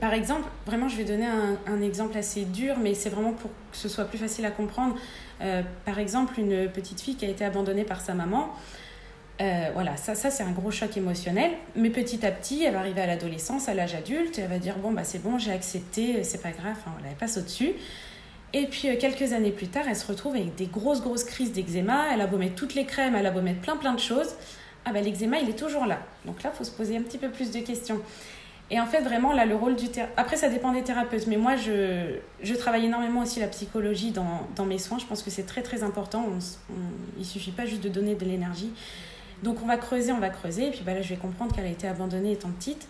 [0.00, 1.26] par exemple, vraiment, je vais donner
[1.66, 4.96] un, exemple assez dur, mais c'est vraiment pour que ce soit plus facile à comprendre.
[5.42, 8.48] Euh, par exemple, une petite fille qui a été abandonnée par sa maman.
[9.42, 11.50] Euh, voilà, ça, ça c'est un gros choc émotionnel.
[11.76, 14.58] Mais petit à petit, elle va arriver à l'adolescence, à l'âge adulte, et elle va
[14.58, 17.72] dire bon bah c'est bon, j'ai accepté, c'est pas grave, elle passe au-dessus.
[18.54, 21.52] Et puis euh, quelques années plus tard, elle se retrouve avec des grosses grosses crises
[21.52, 22.14] d'eczéma.
[22.14, 24.36] Elle a beau mettre toutes les crèmes, elle a beau mettre plein plein de choses.
[24.84, 25.98] Ah ben l'eczéma, il est toujours là.
[26.24, 28.00] Donc là, faut se poser un petit peu plus de questions.
[28.70, 30.18] Et en fait, vraiment, là, le rôle du thérapeute...
[30.18, 34.48] Après, ça dépend des thérapeutes, mais moi, je, je travaille énormément aussi la psychologie dans,
[34.56, 34.98] dans mes soins.
[34.98, 36.24] Je pense que c'est très, très important.
[36.26, 36.38] On,
[37.18, 38.70] il suffit pas juste de donner de l'énergie.
[39.42, 40.68] Donc, on va creuser, on va creuser.
[40.68, 42.88] Et puis, bah, là, je vais comprendre qu'elle a été abandonnée étant petite.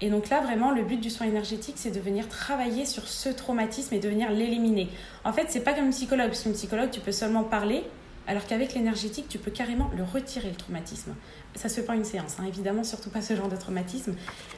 [0.00, 3.28] Et donc là, vraiment, le but du soin énergétique, c'est de venir travailler sur ce
[3.28, 4.88] traumatisme et de venir l'éliminer.
[5.24, 7.84] En fait, c'est pas comme une psychologue, parce qu'une psychologue, tu peux seulement parler,
[8.26, 11.14] alors qu'avec l'énergétique, tu peux carrément le retirer, le traumatisme
[11.56, 14.14] ça se fait pas une séance, hein, évidemment, surtout pas ce genre de traumatisme.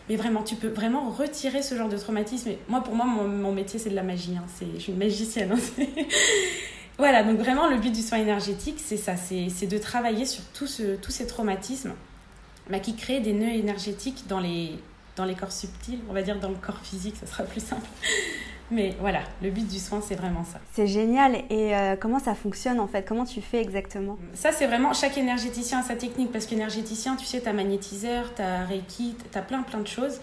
[0.09, 2.51] Mais vraiment, tu peux vraiment retirer ce genre de traumatisme.
[2.69, 4.37] Moi, pour moi, mon, métier, c'est de la magie.
[4.37, 4.47] Hein.
[4.75, 5.53] je suis une magicienne.
[5.53, 5.85] Hein.
[6.99, 10.67] voilà, donc vraiment, le but du soin énergétique, c'est ça c'est de travailler sur tout
[10.67, 11.95] ce, tous ces traumatismes
[12.71, 14.79] bah, qui créent des nœuds énergétiques dans les,
[15.17, 17.87] dans les corps subtils, on va dire dans le corps physique, ça sera plus simple.
[18.71, 20.59] Mais voilà, le but du soin, c'est vraiment ça.
[20.73, 21.37] C'est génial.
[21.51, 23.05] Et euh, comment ça fonctionne en fait?
[23.07, 24.19] Comment tu fais exactement?
[24.35, 26.33] Ça, c'est vraiment chaque énergéticien a sa technique.
[26.33, 29.87] Parce qu'énergéticien, tu sais, tu as magnétiseur, tu as Reiki, tu as plein plein de
[29.87, 30.21] choses.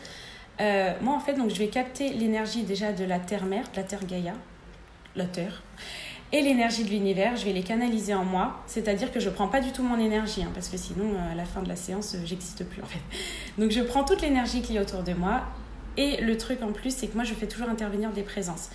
[0.59, 3.83] Euh, moi, en fait, donc, je vais capter l'énergie déjà de la Terre-Mère, de la
[3.83, 4.33] Terre Gaïa,
[5.15, 5.63] la Terre,
[6.34, 7.38] et l'énergie de l'univers.
[7.38, 8.62] Je vais les canaliser en moi.
[8.65, 10.43] C'est-à-dire que je ne prends pas du tout mon énergie.
[10.43, 13.00] Hein, parce que sinon, euh, à la fin de la séance, j'existe plus en fait.
[13.58, 15.43] Donc, je prends toute l'énergie qui est autour de moi
[15.96, 18.69] et le truc en plus, c'est que moi, je fais toujours intervenir des présences.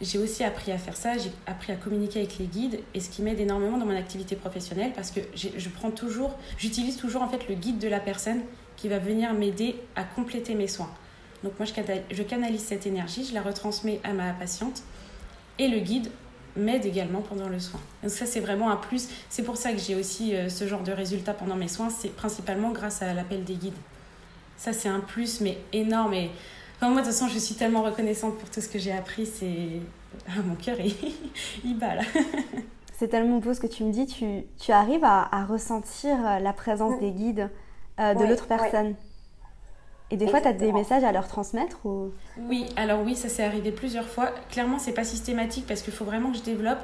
[0.00, 3.08] J'ai aussi appris à faire ça, j'ai appris à communiquer avec les guides et ce
[3.08, 7.28] qui m'aide énormément dans mon activité professionnelle parce que je prends toujours, j'utilise toujours en
[7.28, 8.40] fait le guide de la personne
[8.76, 10.90] qui va venir m'aider à compléter mes soins.
[11.44, 11.66] Donc moi
[12.10, 14.82] je canalise cette énergie, je la retransmets à ma patiente
[15.60, 16.10] et le guide
[16.56, 17.80] m'aide également pendant le soin.
[18.02, 20.82] Donc ça c'est vraiment un plus, c'est pour ça que j'ai aussi euh, ce genre
[20.82, 23.74] de résultats pendant mes soins, c'est principalement grâce à l'appel des guides.
[24.56, 26.30] Ça c'est un plus mais énorme et
[26.88, 29.26] moi, de toute façon, je suis tellement reconnaissante pour tout ce que j'ai appris.
[29.26, 29.80] C'est
[30.28, 30.94] ah, mon cœur, il,
[31.64, 32.02] il bat là.
[32.92, 34.06] c'est tellement beau ce que tu me dis.
[34.06, 37.50] Tu, tu arrives à, à, ressentir la présence des guides
[38.00, 38.94] euh, de l'autre personne.
[40.14, 42.12] Et des fois, tu as des messages à leur transmettre ou...
[42.38, 44.30] Oui, alors oui, ça s'est arrivé plusieurs fois.
[44.48, 46.78] Clairement, c'est pas systématique parce qu'il faut vraiment que je développe.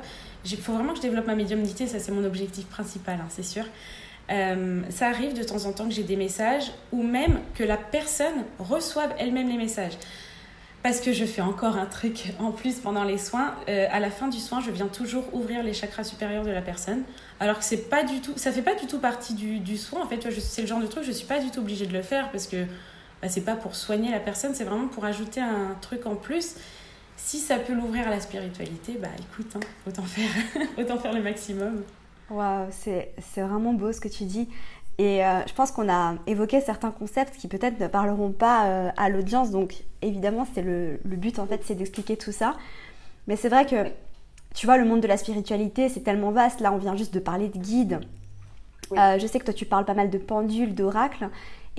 [0.45, 1.87] Il faut vraiment que je développe ma médiumnité.
[1.87, 3.63] Ça, c'est mon objectif principal, hein, c'est sûr.
[4.33, 7.77] Euh, ça arrive de temps en temps que j'ai des messages ou même que la
[7.77, 9.97] personne reçoive elle-même les messages.
[10.83, 13.55] Parce que je fais encore un truc en plus pendant les soins.
[13.69, 16.63] Euh, à la fin du soin, je viens toujours ouvrir les chakras supérieurs de la
[16.63, 17.05] personne.
[17.39, 20.03] Alors que c'est pas du tout, ça fait pas du tout partie du, du soin.
[20.03, 22.03] En fait, c'est le genre de truc, je suis pas du tout obligée de le
[22.03, 22.67] faire parce que
[23.23, 26.57] bah, c'est pas pour soigner la personne, c'est vraiment pour ajouter un truc en plus.
[27.17, 30.31] Si ça peut l'ouvrir à la spiritualité, bah écoute, hein, autant, faire,
[30.79, 31.83] autant faire le maximum.
[32.31, 34.49] Waouh, c'est vraiment beau ce que tu dis.
[34.99, 38.91] Et euh, je pense qu'on a évoqué certains concepts qui peut-être ne parleront pas euh,
[38.97, 39.51] à l'audience.
[39.51, 42.55] Donc évidemment, c'est le, le, but en fait, c'est d'expliquer tout ça.
[43.27, 43.87] Mais c'est vrai que,
[44.55, 46.61] tu vois, le monde de la spiritualité, c'est tellement vaste.
[46.61, 48.01] Là, on vient juste de parler de guides.
[48.93, 51.29] Euh, je sais que toi, tu parles pas mal de pendules, d'oracles.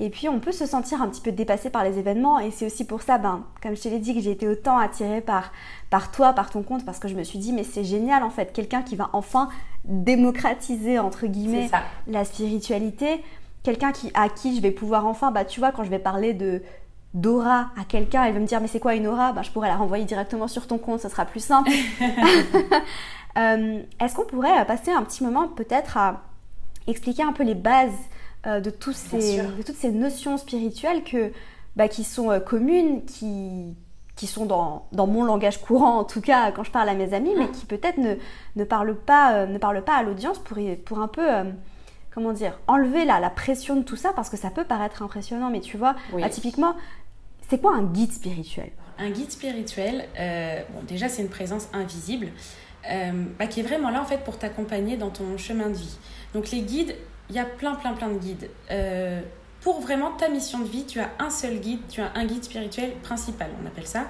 [0.02, 2.40] Et puis on peut se sentir un petit peu dépassé par les événements.
[2.40, 4.76] Et c'est aussi pour ça, ben, comme je te l'ai dit, que j'ai été autant
[4.76, 5.52] attirée par,
[5.90, 8.30] par toi, par ton compte, parce que je me suis dit, mais c'est génial en
[8.30, 9.48] fait, quelqu'un qui va enfin
[9.84, 11.70] démocratiser, entre guillemets,
[12.08, 13.22] la spiritualité,
[13.62, 16.34] quelqu'un qui, à qui je vais pouvoir enfin, bah, tu vois, quand je vais parler
[16.34, 16.62] de
[17.14, 19.32] d'aura à quelqu'un, elle va me dire mais c'est quoi une aura?
[19.32, 21.70] Bah, Je pourrais la renvoyer directement sur ton compte, ce sera plus simple.
[23.38, 26.20] Euh, est-ce qu'on pourrait passer un petit moment peut-être à
[26.86, 27.96] expliquer un peu les bases
[28.44, 31.30] euh, de, tous ces, de toutes ces notions spirituelles que,
[31.76, 33.76] bah, qui sont euh, communes, qui,
[34.16, 37.14] qui sont dans, dans, mon langage courant, en tout cas quand je parle à mes
[37.14, 37.52] amis, mais ah.
[37.56, 38.16] qui peut-être ne,
[38.56, 41.24] ne, parlent pas, euh, ne parlent pas à l'audience pour, pour un peu,
[42.12, 45.48] comment dire, enlever la, la pression de tout ça, parce que ça peut paraître impressionnant,
[45.48, 46.74] mais tu vois, bah, typiquement,
[47.48, 48.72] c'est quoi un guide spirituel?
[48.98, 50.08] Un guide spirituel,
[50.74, 52.26] bon, déjà c'est une présence invisible.
[53.38, 55.96] Bah, qui est vraiment là en fait pour t'accompagner dans ton chemin de vie.
[56.34, 56.96] Donc les guides,
[57.32, 58.50] il y a plein, plein, plein de guides.
[58.70, 59.22] Euh,
[59.62, 62.44] pour vraiment ta mission de vie, tu as un seul guide, tu as un guide
[62.44, 64.04] spirituel principal, on appelle ça.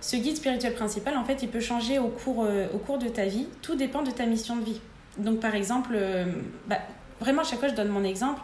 [0.00, 3.08] Ce guide spirituel principal, en fait, il peut changer au cours, euh, au cours de
[3.08, 3.48] ta vie.
[3.60, 4.80] Tout dépend de ta mission de vie.
[5.18, 6.26] Donc, par exemple, euh,
[6.68, 6.78] bah,
[7.18, 8.40] vraiment, à chaque fois, je donne mon exemple.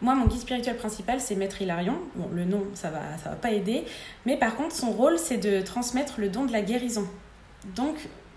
[0.00, 1.98] Moi, mon guide spirituel principal, c'est Maître Hilarion.
[2.14, 3.84] Bon, le nom, ça va, ça va pas aider.
[4.24, 7.06] Mais par contre, son rôle, c'est de transmettre le don de la guérison.
[7.76, 7.96] Donc,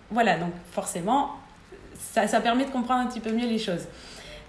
[0.10, 1.36] voilà, donc forcément,
[1.98, 3.88] ça, ça permet de comprendre un petit peu mieux les choses.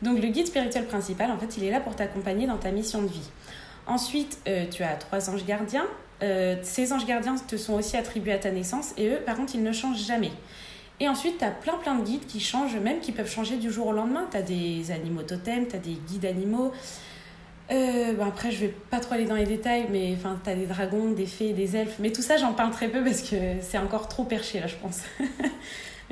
[0.02, 3.02] Donc le guide spirituel principal, en fait, il est là pour t'accompagner dans ta mission
[3.02, 3.30] de vie.
[3.86, 5.86] Ensuite, euh, tu as trois anges gardiens.
[6.22, 9.54] euh, ces anges gardiens te sont aussi attribués à ta naissance et eux, par contre,
[9.54, 10.30] ils ne changent jamais.
[11.00, 13.72] Et ensuite, tu as plein plein de guides qui changent, même qui peuvent changer du
[13.72, 14.28] jour au lendemain.
[14.30, 16.72] Tu as des animaux totems, tu as des guides animaux.
[17.72, 21.10] Euh, après, je vais pas trop aller dans les détails, mais enfin, as des dragons,
[21.12, 21.96] des fées, des elfes.
[21.98, 24.76] Mais tout ça, j'en parle très peu parce que c'est encore trop perché là, je
[24.76, 25.00] pense.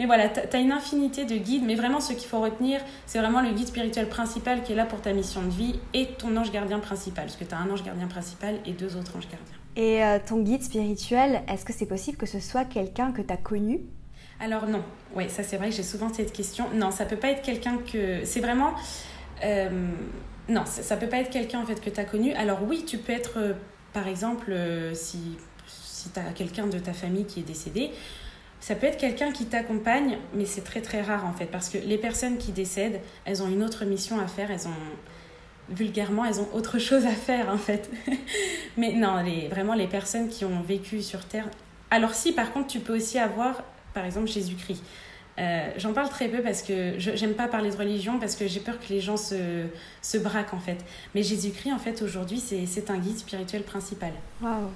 [0.00, 3.18] mais voilà, tu as une infinité de guides, mais vraiment, ce qu'il faut retenir, c'est
[3.18, 6.34] vraiment le guide spirituel principal qui est là pour ta mission de vie et ton
[6.38, 7.26] ange gardien principal.
[7.26, 9.58] Parce que tu as un ange gardien principal et deux autres anges gardiens.
[9.76, 13.30] Et euh, ton guide spirituel, est-ce que c'est possible que ce soit quelqu'un que tu
[13.30, 13.82] as connu?
[14.40, 14.82] Alors non,
[15.14, 16.64] oui, ça c'est vrai que j'ai souvent cette question.
[16.72, 18.24] Non, ça peut pas être quelqu'un que...
[18.24, 18.72] C'est vraiment...
[19.44, 19.68] Euh,
[20.48, 22.32] non, ça, peut pas être quelqu'un en fait que tu as connu.
[22.32, 23.52] Alors oui, tu peux être, euh,
[23.92, 24.56] par exemple,
[24.94, 25.36] si,
[25.66, 27.90] si tu as quelqu'un de ta famille qui est décédé,
[28.60, 31.78] ça peut être quelqu'un qui t'accompagne, mais c'est très très rare en fait, parce que
[31.78, 36.40] les personnes qui décèdent, elles ont une autre mission à faire, elles ont vulgairement, elles
[36.40, 37.90] ont autre chose à faire en fait.
[38.76, 41.48] mais non, les, vraiment les personnes qui ont vécu sur Terre.
[41.90, 43.62] Alors si par contre tu peux aussi avoir,
[43.94, 44.82] par exemple, Jésus-Christ.
[45.38, 48.60] Euh, j'en parle très peu parce que j'aime pas parler de religion parce que j'ai
[48.60, 49.64] peur que les gens se,
[50.02, 50.84] se braquent en fait.
[51.14, 54.12] Mais Jésus-Christ en fait aujourd'hui c'est un guide spirituel principal.
[54.42, 54.68] Waouh.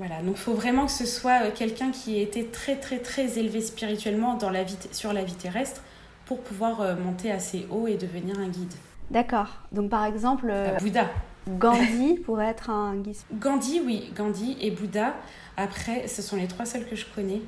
[0.00, 3.00] Voilà, donc il faut vraiment que ce soit euh, quelqu'un qui ait été très très
[3.00, 5.82] très élevé spirituellement dans la vie, sur la vie terrestre
[6.24, 8.72] pour pouvoir euh, monter assez haut et devenir un guide.
[9.10, 9.58] D'accord.
[9.72, 10.50] Donc par exemple...
[10.80, 11.10] Bouddha.
[11.58, 13.16] Gandhi pourrait être un guide.
[13.34, 15.12] Gandhi, oui, Gandhi et Bouddha.
[15.58, 17.42] Après, ce sont les trois seuls que je connais.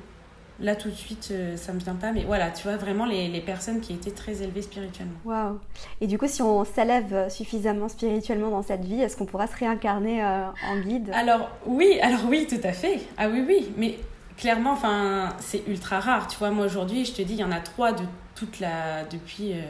[0.59, 2.11] Là, tout de suite, euh, ça me vient pas.
[2.11, 5.17] Mais voilà, tu vois, vraiment les, les personnes qui étaient très élevées spirituellement.
[5.25, 5.59] Waouh
[5.99, 9.55] Et du coup, si on s'élève suffisamment spirituellement dans cette vie, est-ce qu'on pourra se
[9.55, 11.11] réincarner euh, en guide?
[11.13, 13.01] Alors, oui, alors oui, tout à fait.
[13.17, 13.71] Ah oui, oui.
[13.77, 13.97] Mais
[14.37, 16.27] clairement, enfin, c'est ultra rare.
[16.27, 18.03] Tu vois, moi, aujourd'hui, je te dis, il y en a trois de
[18.35, 19.03] toute la...
[19.05, 19.53] Depuis...
[19.53, 19.61] Euh,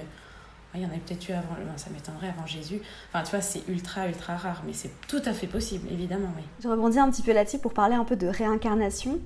[0.75, 2.81] il y en a peut-être eu avant, ça m'étonnerait avant Jésus.
[3.09, 6.43] Enfin, tu vois, c'est ultra, ultra rare, mais c'est tout à fait possible, évidemment, oui.
[6.63, 9.19] Je rebondis un petit peu là-dessus pour parler un peu de réincarnation.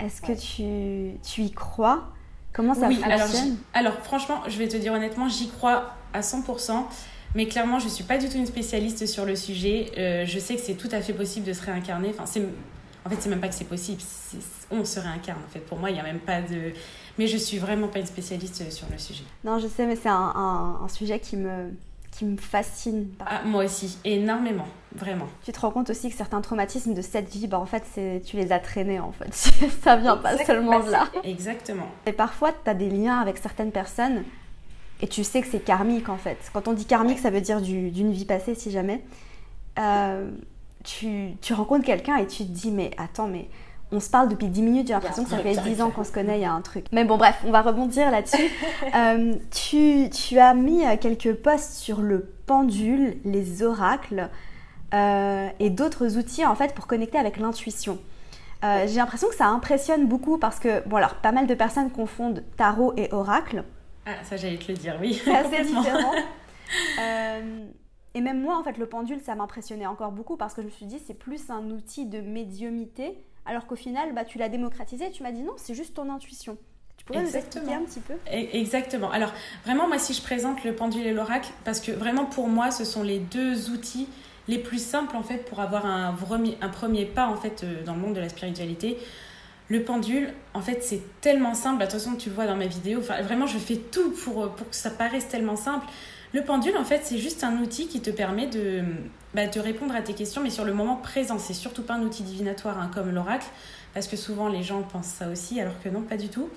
[0.00, 2.08] Est-ce que tu, tu, y crois?
[2.52, 3.12] Comment ça oui, fonctionne?
[3.74, 6.84] alors, alors, franchement, je vais te dire honnêtement, j'y crois à 100%.
[7.34, 9.92] Mais clairement, je ne suis pas du tout une spécialiste sur le sujet.
[9.98, 12.10] Euh, je sais que c'est tout à fait possible de se réincarner.
[12.10, 12.42] Enfin, c'est...
[13.04, 14.00] En fait, c'est même pas que c'est possible.
[14.70, 15.60] On se réincarne, en fait.
[15.60, 16.72] Pour moi, il n'y a même pas de...
[17.18, 19.24] Mais je suis vraiment pas une spécialiste sur le sujet.
[19.44, 21.70] Non, je sais, mais c'est un, un sujet qui me,
[22.16, 23.08] qui me fascine.
[23.20, 25.26] Ah, moi aussi, énormément, vraiment.
[25.44, 27.84] Tu te rends compte aussi que certains traumatismes de cette vie, bah, en fait,
[28.24, 29.32] tu les as traînés, en fait.
[29.82, 31.08] Ça vient pas seulement de là.
[31.24, 31.86] Exactement.
[32.06, 34.24] Et parfois, tu as des liens avec certaines personnes
[35.02, 36.38] et tu sais que c'est karmique, en fait.
[36.54, 39.02] Quand on dit karmique, ça veut dire d'une vie passée, si jamais.
[39.78, 40.30] Euh,
[40.84, 43.48] tu, tu rencontres quelqu'un et tu te dis, mais attends, mais
[43.92, 46.10] on se parle depuis 10 minutes, j'ai l'impression que ça fait 10 ans qu'on se
[46.10, 46.86] connaît, il y a un truc.
[46.90, 48.36] Mais bon, bref, on va rebondir là-dessus.
[48.94, 54.28] Euh, tu, as mis euh, quelques posts sur le pendule, les oracles
[54.94, 57.98] euh, et d'autres outils en fait pour connecter avec l'intuition.
[58.62, 62.42] j'ai l'impression que ça impressionne beaucoup parce que, bon, alors, pas mal de personnes confondent
[62.56, 63.64] tarot et oracle.
[64.06, 65.20] Ah, ça j'allais te le dire, oui.
[65.22, 66.12] C'est assez différent.
[68.14, 70.72] et même moi, en fait, le pendule, ça m'impressionnait encore beaucoup parce que je me
[70.72, 75.10] suis dit, c'est plus un outil de médiumité alors qu'au final, bah, tu l'as démocratisé,
[75.10, 76.56] tu m'as dit non, c'est juste ton intuition.
[76.96, 78.14] Tu pourrais nous expliquer un petit peu?
[78.14, 79.10] E-, Exactement.
[79.10, 79.32] Alors,
[79.64, 82.84] vraiment, moi, si je présente le pendule et l'oracle, parce que vraiment, pour moi, ce
[82.84, 84.08] sont les deux outils
[84.48, 87.82] les plus simples, en fait, pour avoir un premier, un premier pas, en fait, euh,
[87.84, 88.98] dans le monde de la spiritualité.
[89.68, 91.78] Le pendule, en fait, c'est tellement simple.
[91.78, 93.00] De toute façon, tu le vois dans mes vidéos.
[93.00, 95.86] Enfin, vraiment, je fais tout pour, pour que ça paraisse tellement simple.
[96.36, 98.84] Le pendule, en fait, c'est juste un outil qui te permet de,
[99.32, 101.38] bah, de répondre à tes questions, mais sur le moment présent.
[101.38, 103.46] C'est surtout pas un outil divinatoire hein, comme l'oracle,
[103.94, 106.50] parce que souvent les gens pensent ça aussi, alors que non, pas du tout.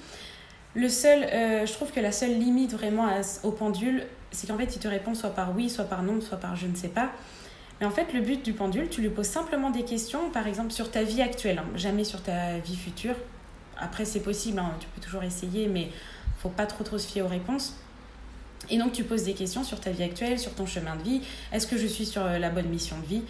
[0.76, 3.08] Le seul, euh, je trouve que la seule limite vraiment
[3.44, 6.40] au pendule, c'est qu'en fait, il te répond soit par oui, soit par non, soit
[6.40, 7.10] par je ne sais pas.
[7.80, 10.72] Mais en fait, le but du pendule, tu lui poses simplement des questions, par exemple
[10.72, 13.16] sur ta vie actuelle, hein, jamais sur ta vie future.
[13.78, 15.88] Après, c'est possible, hein, tu peux toujours essayer, mais
[16.38, 17.78] faut pas trop trop se fier aux réponses.
[18.70, 21.22] Et donc tu poses des questions sur ta vie actuelle, sur ton chemin de vie.
[21.52, 23.22] Est-ce que je suis sur euh, la bonne mission de vie?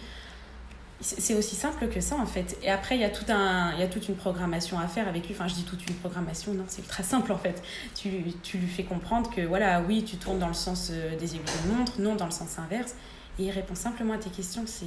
[1.02, 2.58] C'est aussi simple que ça en fait.
[2.62, 5.08] Et après, il y, a tout un, il y a toute une programmation à faire
[5.08, 5.34] avec lui.
[5.34, 7.62] Enfin, je dis toute une programmation, non, c'est très simple en fait.
[7.94, 8.10] Tu,
[8.42, 11.40] tu, lui fais comprendre que voilà, oui, tu tournes dans le sens euh, des aiguilles
[11.64, 12.94] de montre, non dans le sens inverse.
[13.38, 14.64] Et il répond simplement à tes questions.
[14.66, 14.84] C'est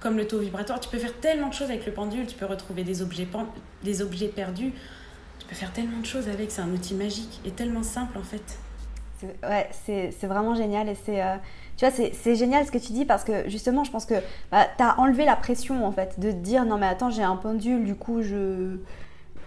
[0.00, 0.80] comme le taux vibratoire.
[0.80, 2.26] Tu peux faire tellement de choses avec le pendule.
[2.26, 3.26] Tu peux retrouver des objets,
[3.82, 4.72] des objets perdus.
[5.38, 6.50] Tu peux faire tellement de choses avec.
[6.50, 8.58] C'est un outil magique et tellement simple en fait.
[9.42, 11.36] Ouais, c'est vraiment génial et c'est euh,
[11.76, 14.14] tu vois c'est génial ce que tu dis parce que justement je pense que
[14.50, 17.22] bah, tu as enlevé la pression en fait de te dire non mais attends j'ai
[17.22, 18.76] un pendule du coup je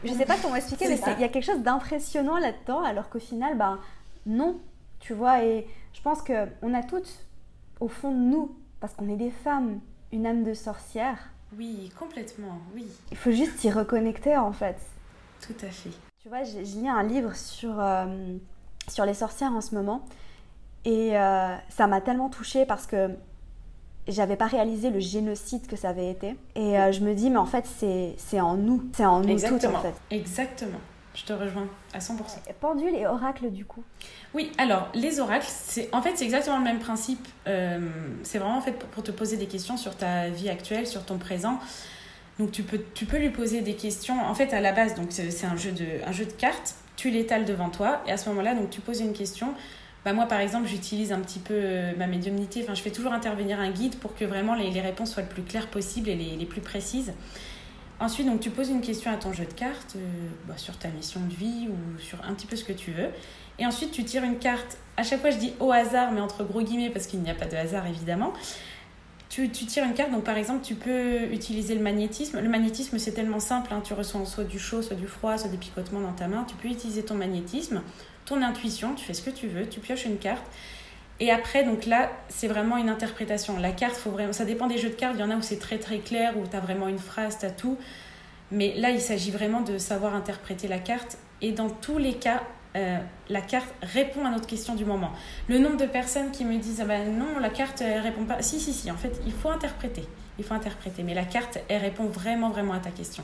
[0.04, 3.20] je sais pas comment expliquer mais il y a quelque chose d'impressionnant là-dedans alors qu'au
[3.20, 3.80] final bah
[4.26, 4.58] non
[5.00, 7.26] tu vois et je pense que on a toutes
[7.80, 9.80] au fond de nous parce qu'on est des femmes
[10.12, 12.88] une âme de sorcière Oui, complètement, oui.
[13.12, 14.78] Il faut juste s'y reconnecter en fait.
[15.42, 15.92] Tout à fait.
[16.22, 18.06] Tu vois, je, lis un livre sur, euh,
[18.90, 20.04] sur les sorcières en ce moment
[20.88, 23.10] et euh, ça m'a tellement touchée parce que
[24.08, 26.38] j'avais pas réalisé le génocide que ça avait été.
[26.56, 28.90] Et euh, je me dis, mais en fait, c'est en nous.
[28.94, 29.94] C'est en nous toutes, en fait.
[30.12, 30.80] Exactement.
[31.14, 32.14] Je te rejoins à 100%.
[32.62, 33.84] Pendule et oracle, du coup
[34.34, 37.28] Oui, alors, les oracles, c'est en fait, c'est exactement le même principe.
[37.48, 37.90] Euh,
[38.24, 41.60] c'est vraiment fait pour te poser des questions sur ta vie actuelle, sur ton présent.
[42.40, 44.22] Donc, tu peux, tu peux lui poser des questions.
[44.22, 46.76] En fait, à la base, donc c'est un, jeu de, un jeu de cartes.
[46.98, 48.02] Tu l'étales devant toi.
[48.06, 49.54] Et à ce moment-là, donc tu poses une question
[50.08, 52.62] bah, moi, par exemple, j'utilise un petit peu euh, ma médiumnité.
[52.64, 55.28] Enfin, je fais toujours intervenir un guide pour que vraiment les, les réponses soient le
[55.28, 57.12] plus claires possible et les, les, plus précises.
[58.00, 60.08] Ensuite, donc, tu poses une question à ton jeu de cartes euh,
[60.48, 63.10] bah, sur ta mission de vie ou sur un petit peu ce que tu veux.
[63.60, 64.78] Et ensuite, tu tires une carte.
[64.96, 67.36] À chaque fois, je dis au hasard, mais entre gros guillemets, parce qu'il n'y a
[67.36, 68.32] pas de hasard, évidemment.
[69.30, 72.40] Tu, tu, tires une carte, donc par exemple, tu peux utiliser le magnétisme.
[72.40, 73.82] Le magnétisme, c'est tellement simple, hein.
[73.84, 76.46] tu ressens soit du chaud, soit du froid, soit des picotements dans ta main.
[76.48, 77.82] Tu peux utiliser ton magnétisme
[78.28, 80.44] ton intuition, tu fais ce que tu veux, tu pioches une carte.
[81.20, 83.58] Et après, donc là, c'est vraiment une interprétation.
[83.58, 85.16] La carte, faut vraiment, ça dépend des jeux de cartes.
[85.18, 87.40] Il y en a où c'est très très clair, où tu as vraiment une phrase,
[87.40, 87.78] tu as tout.
[88.52, 91.18] Mais là, il s'agit vraiment de savoir interpréter la carte.
[91.42, 92.44] Et dans tous les cas,
[92.78, 95.12] euh, la carte répond à notre question du moment.
[95.50, 98.42] Le nombre de personnes qui me disent ah ben non, la carte elle répond pas.
[98.42, 100.08] Si, si, si, en fait, il faut interpréter.
[100.38, 101.04] Il faut interpréter.
[101.04, 103.24] Mais la carte, elle répond vraiment, vraiment à ta question.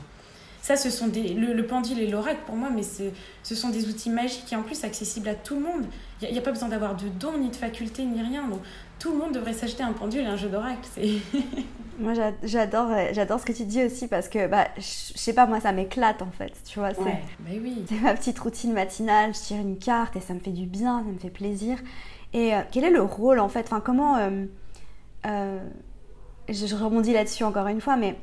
[0.64, 4.08] Ça, ce sont des, le, pendule et l'oracle pour moi, mais ce sont des outils
[4.08, 5.84] magiques et en plus accessibles à tout le monde.
[6.22, 8.48] Il n'y a, pas besoin d'avoir de dons, ni de facultés, ni rien.
[8.48, 8.60] Donc,
[8.98, 10.88] tout le monde devrait s'acheter un pendule et un jeu d'oracle.
[11.98, 15.60] moi, j'adore, j'adore ce que tu dis aussi parce que, bah, je sais pas, moi,
[15.60, 16.54] ça m'éclate en fait.
[16.64, 17.84] Tu vois, c'est, oui.
[17.86, 19.34] c'est ma petite routine matinale.
[19.34, 21.76] Je tire une carte et ça me fait du bien, ça me fait plaisir.
[22.32, 23.66] Et euh, quel est le rôle en fait?
[23.66, 24.46] Enfin, comment euh,
[25.26, 25.58] euh,
[26.48, 28.16] je rebondis là-dessus encore une fois, mais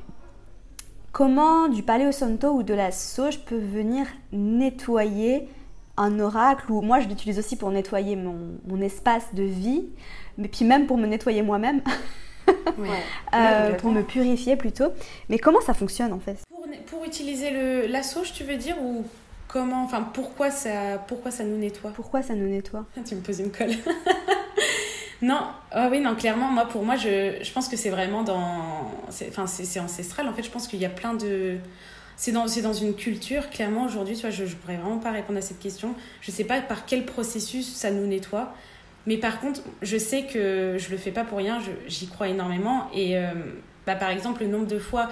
[1.12, 5.50] Comment du Paléo Santo ou de la sauge peut venir nettoyer
[5.98, 9.90] un oracle ou moi je l'utilise aussi pour nettoyer mon, espace de vie,
[10.38, 11.82] mais puis même pour me nettoyer moi-même,
[12.48, 14.94] euh, pour me purifier plutôt.
[15.28, 16.38] Mais comment ça fonctionne en fait?
[16.86, 19.06] Pour, utiliser le, la sauge, tu veux dire ou
[19.50, 21.92] comment, enfin pourquoi ça, pourquoi ça nous nettoie?
[21.92, 22.86] Pourquoi ça nous nettoie?
[23.06, 23.72] Tu me poses une colle.
[25.22, 28.92] Non, oh oui, non, clairement, moi, pour moi, je, je pense que c'est vraiment dans.
[29.28, 30.28] Enfin, c'est ancestral.
[30.28, 31.58] En fait, je pense qu'il y a plein de.
[32.18, 35.40] C'est dans, dans une culture, clairement, aujourd'hui, tu vois, je ne pourrais vraiment pas répondre
[35.40, 35.96] à cette question.
[36.22, 38.54] Je ne sais pas par quel processus ça nous nettoie.
[39.08, 42.88] Mais par contre, je sais que je le fais pas pour rien, j'y crois énormément.
[42.94, 43.32] Et euh,
[43.88, 45.10] bah, par exemple, le nombre de fois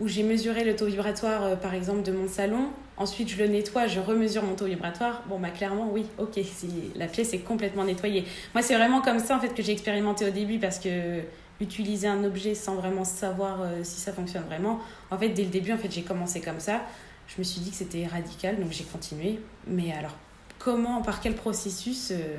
[0.00, 2.68] où j'ai mesuré le taux vibratoire, euh, par exemple, de mon salon.
[2.96, 5.22] Ensuite, je le nettoie, je remesure mon taux vibratoire.
[5.28, 8.24] Bon, bah clairement, oui, ok, si la pièce est complètement nettoyée.
[8.54, 11.20] Moi, c'est vraiment comme ça, en fait, que j'ai expérimenté au début parce que
[11.60, 14.80] utiliser un objet sans vraiment savoir euh, si ça fonctionne vraiment,
[15.10, 16.82] en fait, dès le début, en fait, j'ai commencé comme ça.
[17.26, 19.40] Je me suis dit que c'était radical, donc j'ai continué.
[19.66, 20.14] Mais alors,
[20.58, 22.38] comment, par quel processus euh,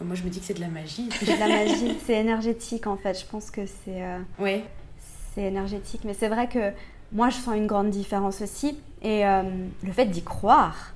[0.00, 1.08] Moi, je me dis que c'est de la magie.
[1.18, 3.18] C'est de la magie, c'est énergétique, en fait.
[3.20, 4.02] Je pense que c'est...
[4.38, 4.62] Oui
[5.34, 6.02] c'est énergétique.
[6.04, 6.72] Mais c'est vrai que
[7.12, 8.78] moi, je sens une grande différence aussi.
[9.02, 9.42] Et euh,
[9.82, 10.92] le fait d'y croire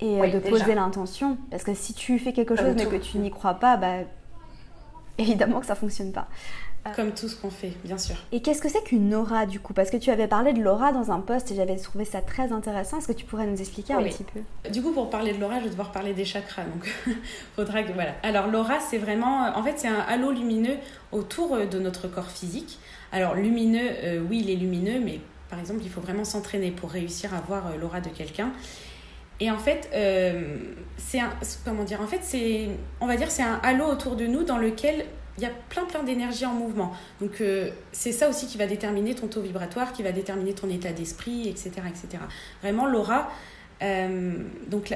[0.00, 1.36] et euh, de poser l'intention.
[1.50, 3.96] Parce que si tu fais quelque chose mais que tu n'y crois pas, bah,
[5.18, 6.28] évidemment que ça fonctionne pas.
[6.86, 8.14] Euh, Comme tout ce qu'on fait, bien sûr.
[8.32, 9.74] Et qu'est-ce que c'est qu'une aura du coup?
[9.74, 12.52] Parce que tu avais parlé de l'aura dans un post et j'avais trouvé ça très
[12.52, 12.96] intéressant.
[12.98, 14.70] Est-ce que tu pourrais nous expliquer un petit peu?
[14.70, 16.62] Du coup, pour parler de l'aura, je vais devoir parler des chakras.
[16.62, 16.90] Donc,
[17.56, 18.14] faudra que voilà.
[18.22, 20.76] Alors l'aura, c'est vraiment, en fait, c'est un halo lumineux
[21.12, 22.78] autour de notre corps physique.
[23.12, 25.20] Alors lumineux, euh, oui, il est lumineux, mais
[25.50, 28.52] par exemple, il faut vraiment s'entraîner pour réussir à voir euh, l'aura de quelqu'un.
[29.40, 30.56] Et en fait, euh,
[30.96, 32.68] c'est un, c'est,
[33.00, 35.06] on va dire, c'est un halo autour de nous dans lequel
[35.38, 36.92] il y a plein plein d'énergie en mouvement.
[37.22, 37.42] Donc
[37.92, 41.48] c'est ça aussi qui va déterminer ton taux vibratoire, qui va déterminer ton état d'esprit,
[41.48, 42.22] etc., etc.
[42.60, 43.30] Vraiment, l'aura,
[44.68, 44.94] donc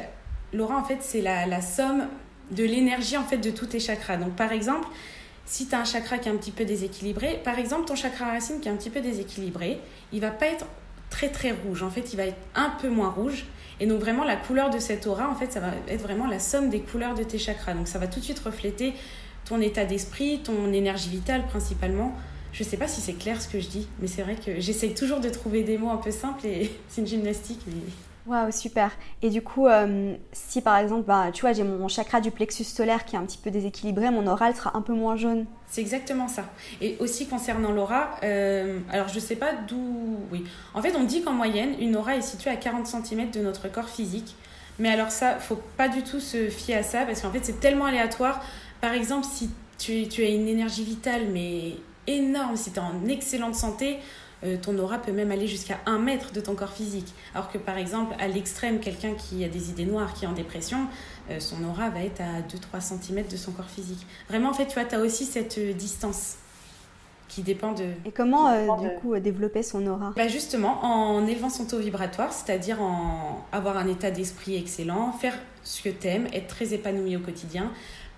[0.53, 2.09] l'aura en fait, c'est la, la somme
[2.51, 4.19] de l'énergie en fait de tous tes chakras.
[4.19, 4.87] Donc par exemple,
[5.47, 8.27] si tu as un chakra qui est un petit peu déséquilibré, par exemple ton chakra
[8.27, 9.79] racine qui est un petit peu déséquilibré,
[10.13, 10.67] il va pas être
[11.11, 11.83] très très rouge.
[11.83, 13.47] En fait, il va être un peu moins rouge.
[13.81, 16.39] Et donc vraiment la couleur de cette aura, en fait, ça va être vraiment la
[16.39, 17.75] somme des couleurs de tes chakras.
[17.75, 18.95] Donc ça va tout de suite refléter
[19.45, 22.15] ton état d'esprit, ton énergie vitale principalement.
[22.53, 24.95] Je sais pas si c'est clair ce que je dis, mais c'est vrai que j'essaye
[24.95, 27.61] toujours de trouver des mots un peu simples et c'est une gymnastique.
[27.67, 27.83] Mais...
[28.27, 28.90] Waouh, super.
[29.20, 32.64] Et du coup, euh, si par exemple, bah, tu vois, j'ai mon chakra du plexus
[32.64, 35.44] solaire qui est un petit peu déséquilibré, mon oral sera un peu moins jaune.
[35.66, 36.44] C'est exactement ça.
[36.81, 40.16] Et aussi concernant l'aura, euh, alors je sais pas d'où.
[40.33, 40.44] Oui.
[40.72, 43.70] En fait, on dit qu'en moyenne, une aura est située à 40 cm de notre
[43.70, 44.35] corps physique.
[44.79, 47.60] Mais alors, ça, faut pas du tout se fier à ça parce qu'en fait, c'est
[47.60, 48.42] tellement aléatoire.
[48.81, 53.06] Par exemple, si tu, tu as une énergie vitale, mais énorme, si tu es en
[53.06, 53.98] excellente santé,
[54.45, 57.13] euh, ton aura peut même aller jusqu'à un mètre de ton corps physique.
[57.35, 60.33] Alors que par exemple, à l'extrême, quelqu'un qui a des idées noires, qui est en
[60.33, 60.87] dépression,
[61.31, 64.07] euh, son aura va être à 2-3 cm de son corps physique.
[64.29, 66.37] Vraiment, en fait, tu vois, tu as aussi cette distance
[67.29, 67.85] qui dépend de...
[68.05, 70.13] Et comment, du coup, développer son aura?
[70.15, 75.35] Bah Justement, en élevant son taux vibratoire, c'est-à-dire en avoir un état d'esprit excellent, faire
[75.63, 77.73] ce que tu aimes, être très épanoui au quotidien,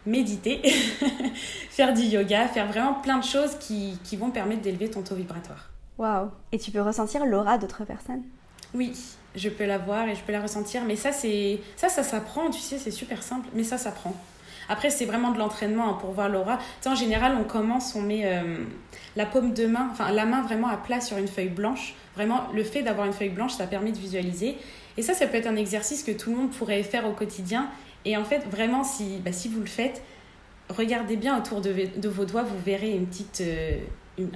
[0.05, 0.61] méditer,
[1.71, 5.15] faire du yoga, faire vraiment plein de choses qui, qui vont permettre d'élever ton taux
[5.15, 5.71] vibratoire.
[5.99, 8.23] Waouh Et tu peux ressentir l'aura d'autres personnes
[8.75, 8.93] Oui,
[9.35, 12.51] je peux la voir et je peux la ressentir, mais ça, c'est ça, ça s'apprend,
[12.51, 14.15] tu sais, c'est super simple, mais ça s'apprend.
[14.69, 16.59] Après, c'est vraiment de l'entraînement hein, pour voir l'aura.
[16.83, 18.65] Tu en général, on commence, on met euh,
[19.15, 21.95] la paume de main, enfin la main vraiment à plat sur une feuille blanche.
[22.17, 24.57] Vraiment, le fait d'avoir une feuille blanche, ça permet de visualiser.
[24.97, 27.69] Et ça, ça peut être un exercice que tout le monde pourrait faire au quotidien
[28.07, 30.01] et en fait, vraiment, si, bah, si vous le faites,
[30.71, 33.79] regardez bien autour de, de vos doigts, vous verrez une petite, euh,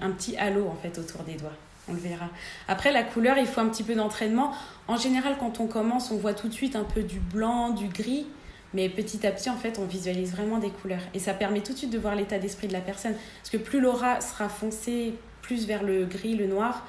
[0.00, 1.52] un petit halo en fait autour des doigts.
[1.88, 2.28] On le verra.
[2.68, 4.52] Après, la couleur, il faut un petit peu d'entraînement.
[4.86, 7.88] En général, quand on commence, on voit tout de suite un peu du blanc, du
[7.88, 8.26] gris.
[8.74, 11.02] Mais petit à petit, en fait, on visualise vraiment des couleurs.
[11.14, 13.14] Et ça permet tout de suite de voir l'état d'esprit de la personne.
[13.40, 16.86] Parce que plus l'aura sera foncée plus vers le gris, le noir,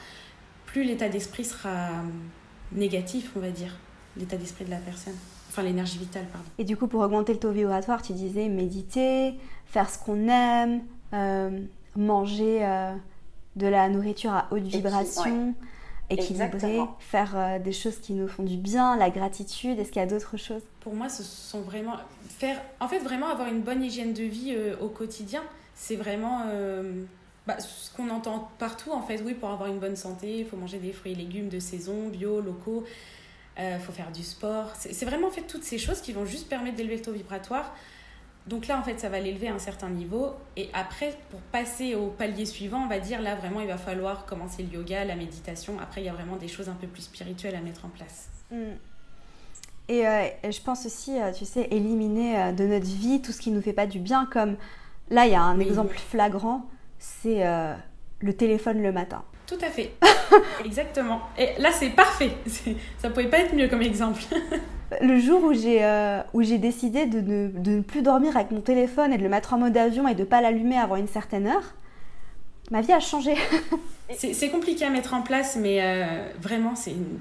[0.68, 1.90] plus l'état d'esprit sera
[2.72, 3.76] négatif, on va dire.
[4.18, 5.16] L'état d'esprit de la personne.
[5.50, 6.48] Enfin, l'énergie vitale, pardon.
[6.60, 9.34] Et du coup, pour augmenter le taux vibratoire, tu disais méditer,
[9.66, 10.82] faire ce qu'on aime,
[11.14, 11.62] euh,
[11.96, 12.94] manger euh,
[13.56, 15.54] de la nourriture à haute vibration,
[16.10, 19.80] équilibrer, faire euh, des choses qui nous font du bien, la gratitude.
[19.80, 20.64] Est-ce qu'il y a d'autres choses?
[20.82, 21.96] Pour moi, ce sont vraiment.
[22.30, 22.62] Faire...
[22.80, 25.44] En fait, vraiment avoir une bonne hygiène de vie au quotidien,
[25.76, 26.46] c'est vraiment.
[27.48, 30.58] Bah, ce qu'on entend partout, en fait, oui, pour avoir une bonne santé, il faut
[30.58, 32.86] manger des fruits et légumes de saison, bio, locaux
[33.58, 34.72] il euh, faut faire du sport.
[34.76, 37.74] C'est vraiment fait toutes ces choses qui vont juste permettre d'élever le taux vibratoire.
[38.48, 40.34] Donc là, en fait, ça va l'élever à un certain niveau.
[40.58, 44.26] Et après, pour passer au palier suivant, on va dire, là, vraiment, il va falloir
[44.26, 45.80] commencer le yoga, la méditation.
[45.80, 48.30] Après, il y a vraiment des choses un peu plus spirituelles à mettre en place.
[48.52, 48.74] Mm.
[49.90, 53.52] Et euh, je pense aussi, euh, tu sais, éliminer de notre vie tout ce qui
[53.52, 54.26] ne nous fait pas du bien.
[54.26, 54.56] Comme
[55.10, 56.66] là, il y a un exemple flagrant,
[56.98, 57.44] c'est
[58.22, 59.24] le téléphone le matin.
[59.52, 59.92] Tout à fait.
[60.66, 61.20] Exactement.
[61.38, 62.32] Et là, c'est parfait.
[63.02, 64.22] Ça pouvait pas être mieux comme exemple.
[65.02, 68.52] le jour où j'ai euh, où j'ai décidé de ne, de ne, plus dormir avec
[68.52, 71.10] mon téléphone et de le mettre en mode avion et de pas l'allumer avant une
[71.10, 71.76] certaine heure,
[72.72, 73.36] ma vie a changé.
[74.18, 77.20] c'est compliqué à mettre en place, mais euh, vraiment, c'est une,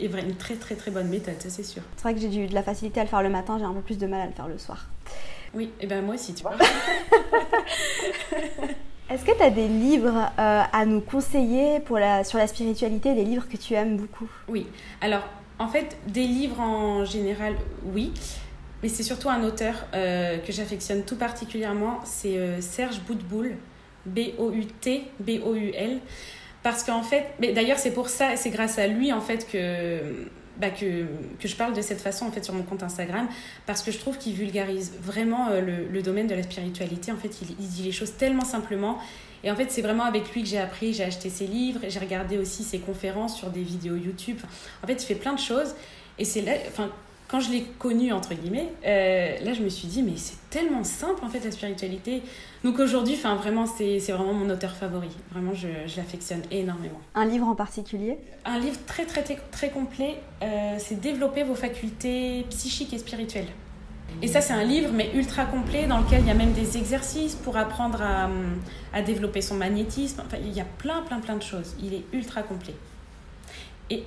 [0.00, 1.82] une très très très bonne méthode, ça c'est sûr.
[1.94, 3.72] C'est vrai que j'ai eu de la facilité à le faire le matin, j'ai un
[3.72, 4.86] peu plus de mal à le faire le soir.
[5.54, 6.56] Oui, et ben moi aussi, tu vois.
[9.10, 13.14] Est-ce que tu as des livres euh, à nous conseiller pour la, sur la spiritualité,
[13.14, 14.28] des livres que tu aimes beaucoup?
[14.48, 14.66] Oui,
[15.00, 15.22] alors
[15.58, 17.54] en fait, des livres en général,
[17.86, 18.12] oui.
[18.82, 23.56] Mais c'est surtout un auteur euh, que j'affectionne tout particulièrement, c'est euh, Serge Boutboul,
[24.06, 26.00] B-O-U-T, B-O-U-L.
[26.62, 30.26] Parce qu'en fait, mais d'ailleurs c'est pour ça, c'est grâce à lui en fait que
[30.58, 31.06] bah, que,
[31.38, 33.28] que, je parle de cette façon en fait sur mon compte Instagram
[33.66, 37.12] parce que je trouve qu'il vulgarise vraiment euh, le, le, domaine de la spiritualité.
[37.12, 38.98] En fait, il, il, dit les choses tellement simplement.
[39.44, 42.00] Et en fait, c'est vraiment avec lui que j'ai appris, j'ai acheté ses livres, j'ai
[42.00, 44.38] regardé aussi ses conférences sur des vidéos YouTube.
[44.82, 45.74] En fait, il fait plein de choses.
[46.18, 46.90] Et c'est là, enfin,
[47.28, 50.82] quand je l'ai connu, entre guillemets, euh, là, je me suis dit, mais c'est tellement
[50.82, 52.22] simple, en fait, la spiritualité.
[52.64, 55.10] Donc aujourd'hui, enfin, vraiment, c'est vraiment mon auteur favori.
[55.30, 57.00] Vraiment, je, je l'affectionne énormément.
[57.14, 58.16] Un livre en particulier?
[58.46, 60.16] Un livre très, très, très, très complet.
[60.42, 63.48] Euh, c'est Développer vos facultés psychiques et spirituelles.
[64.22, 66.78] Et ça, c'est un livre, mais ultra complet, dans lequel il y a même des
[66.78, 68.30] exercices pour apprendre à,
[68.94, 70.22] à développer son magnétisme.
[70.26, 71.76] Enfin, il y a plein, plein, plein de choses.
[71.82, 72.74] Il est ultra complet.
[73.90, 74.04] Et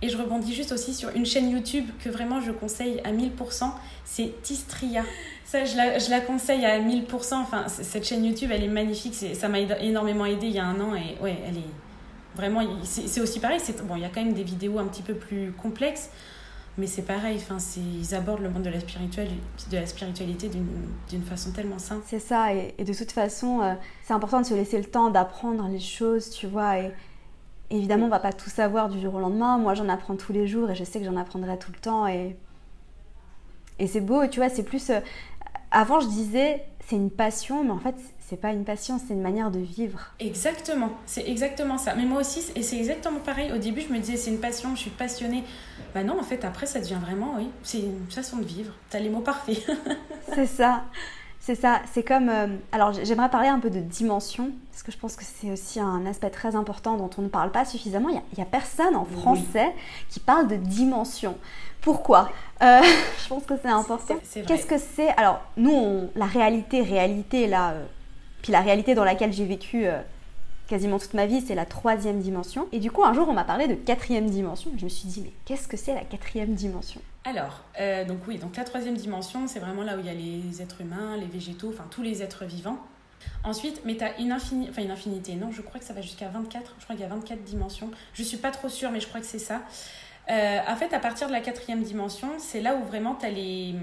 [0.00, 3.70] et je rebondis juste aussi sur une chaîne YouTube que vraiment je conseille à 1000%,
[4.04, 5.02] c'est Tistria.
[5.44, 7.34] Ça, je la, je la, conseille à 1000%.
[7.34, 9.14] Enfin, cette chaîne YouTube, elle est magnifique.
[9.14, 10.94] ça m'a énormément aidé il y a un an.
[10.94, 12.60] Et ouais, elle est vraiment.
[12.84, 13.58] C'est aussi pareil.
[13.84, 16.10] Bon, il y a quand même des vidéos un petit peu plus complexes.
[16.78, 22.04] Mais c'est pareil, enfin, ils abordent le monde de la, spiritualité d'une façon tellement simple.
[22.06, 23.74] C'est ça, et, de toute façon, euh,
[24.04, 26.76] c'est important de se laisser le temps d'apprendre les choses, tu vois,
[27.70, 29.58] Évidemment, on va pas tout savoir du jour au lendemain.
[29.58, 32.06] Moi, j'en apprends tous les jours et je sais que j'en apprendrai tout le temps.
[32.06, 32.36] Et,
[33.78, 34.90] et c'est beau, tu vois, c'est plus.
[34.90, 35.00] Euh,
[35.70, 39.20] avant, je disais, c'est une passion, mais en fait, c'est pas une passion, c'est une
[39.20, 40.12] manière de vivre.
[40.18, 41.94] Exactement, c'est exactement ça.
[41.94, 43.52] Mais moi aussi, et c'est exactement pareil.
[43.52, 45.44] Au début, je me disais, c'est une passion, je suis passionnée.
[45.94, 48.72] Bah non, en fait, après, ça devient vraiment, oui, c'est une façon de vivre.
[48.88, 49.58] T'as les mots parfaits.
[50.34, 50.84] c'est ça.
[51.48, 52.28] C'est ça, c'est comme...
[52.28, 55.80] Euh, alors j'aimerais parler un peu de dimension, parce que je pense que c'est aussi
[55.80, 58.10] un aspect très important dont on ne parle pas suffisamment.
[58.10, 59.74] Il n'y a, personne en français
[60.10, 61.38] qui parle de dimension.
[61.80, 62.30] Pourquoi?
[62.60, 62.82] Euh,
[63.24, 64.16] Je pense que c'est important.
[64.46, 65.08] Qu'est-ce que c'est?
[65.16, 67.86] Alors nous, la réalité, réalité, là, euh,
[68.42, 69.86] puis la réalité dans laquelle j'ai vécu
[70.68, 72.68] quasiment toute ma vie, c'est la troisième dimension.
[72.70, 74.70] Et du coup, un jour, on m'a parlé de quatrième dimension.
[74.76, 77.00] Je me suis dit, mais qu'est-ce que c'est la quatrième dimension?
[77.24, 80.14] Alors, euh, donc oui, donc la troisième dimension, c'est vraiment là où il y a
[80.14, 82.78] les êtres humains, les végétaux, enfin tous les êtres vivants.
[83.44, 84.68] Ensuite, mais tu as une, infini...
[84.70, 87.06] enfin, une infinité, non, je crois que ça va jusqu'à 24, je crois qu'il y
[87.06, 87.90] a 24 dimensions.
[88.14, 89.62] Je suis pas trop sûre, mais je crois que c'est ça.
[90.30, 93.30] Euh, en fait, à partir de la quatrième dimension, c'est là où vraiment tu as
[93.30, 93.74] les,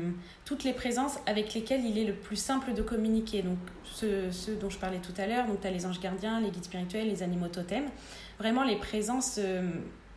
[0.46, 3.42] toutes les présences avec lesquelles il est le plus simple de communiquer.
[3.42, 4.30] Donc, ceux,
[4.60, 7.08] dont je parlais tout à l'heure, donc tu as les anges gardiens, les guides spirituels,
[7.08, 7.90] les animaux totems.
[8.38, 9.68] Vraiment les présences euh,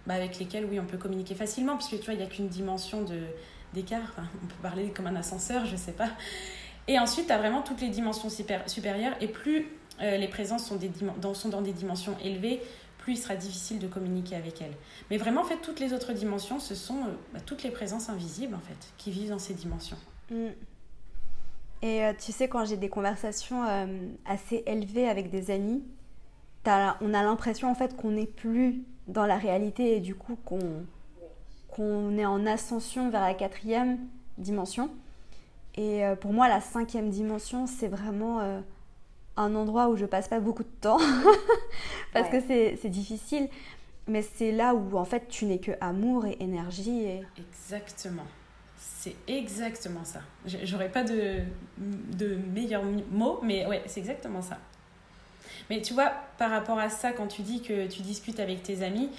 [0.06, 2.48] bah, avec lesquelles, oui, on peut communiquer facilement, puisque tu vois, il n'y a qu'une
[2.48, 3.06] dimension
[3.72, 4.14] d'écart.
[4.42, 6.10] on peut parler comme un ascenseur, je sais pas.
[6.88, 8.28] Et ensuite, tu as vraiment toutes les dimensions
[8.66, 9.14] supérieures.
[9.20, 9.66] Et plus
[10.00, 12.60] euh, les présences sont dans des dimensions élevées,
[13.10, 14.74] il sera difficile de communiquer avec elles.
[15.10, 18.08] Mais vraiment, en fait, toutes les autres dimensions, ce sont euh, bah, toutes les présences
[18.08, 19.98] invisibles, en fait, qui vivent dans ces dimensions.
[20.30, 20.48] Mm.
[21.82, 23.62] Et euh, tu sais, quand j'ai des conversations
[24.26, 25.82] assez élevées avec des amis,
[27.00, 30.58] on a l'impression, en fait, qu'on n'est plus dans la réalité et du coup qu'on
[31.68, 33.98] qu'on est en ascension vers la quatrième
[34.36, 34.90] dimension.
[35.76, 38.60] Et euh, pour moi, la cinquième dimension, c'est vraiment euh,
[39.38, 40.98] un endroit où je passe pas beaucoup de temps
[42.12, 43.48] parce que c'est difficile.
[44.06, 47.02] Mais c'est là où en fait tu n'es que amour et énergie.
[47.02, 47.22] Et...
[47.36, 48.26] Exactement.
[48.76, 50.20] C'est exactement ça.
[50.64, 51.40] J'aurais pas de,
[51.78, 54.58] de meilleurs mots, mais ouais, c'est exactement ça.
[55.70, 58.82] Mais tu vois, par rapport à ça, quand tu dis que tu discutes avec tes
[58.82, 59.10] amis,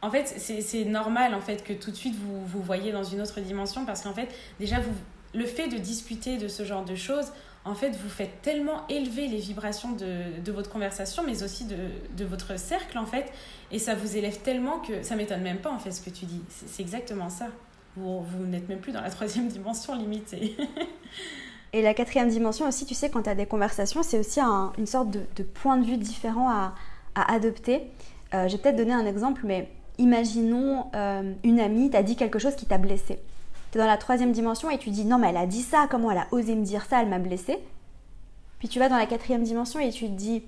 [0.00, 3.20] en fait, c'est normal en fait que tout de suite vous vous voyez dans une
[3.20, 4.28] autre dimension parce qu'en fait,
[4.58, 4.92] déjà vous
[5.34, 7.32] le fait de discuter de ce genre de choses,
[7.64, 12.58] en fait, vous faites tellement élever les vibrations de, votre conversation, mais aussi de, votre
[12.58, 13.32] cercle, en fait,
[13.70, 16.24] et ça vous élève tellement que ça m'étonne même pas, en fait, ce que tu
[16.24, 16.42] dis.
[16.48, 17.46] C'est exactement ça.
[17.96, 20.34] Vous, vous n'êtes même plus dans la troisième dimension, limite.
[21.72, 24.86] et la quatrième dimension aussi, tu sais, quand tu as des conversations, c'est aussi une
[24.86, 26.74] sorte de, point de vue différent à,
[27.14, 27.82] adopter.
[28.34, 32.38] Euh, je vais peut-être donner un exemple, mais imaginons euh, une amie t'a dit quelque
[32.38, 33.20] chose qui t'a blessé
[33.72, 35.86] tu es dans la troisième dimension et tu dis non mais elle a dit ça,
[35.90, 37.58] comment elle a osé me dire ça, elle m'a blessée.
[38.58, 40.44] Puis tu vas dans la quatrième dimension et tu te dis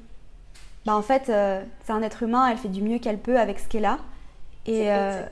[0.84, 3.58] bah en fait euh, c'est un être humain, elle fait du mieux qu'elle peut avec
[3.58, 3.98] ce qu'elle a.
[4.66, 5.24] Et euh,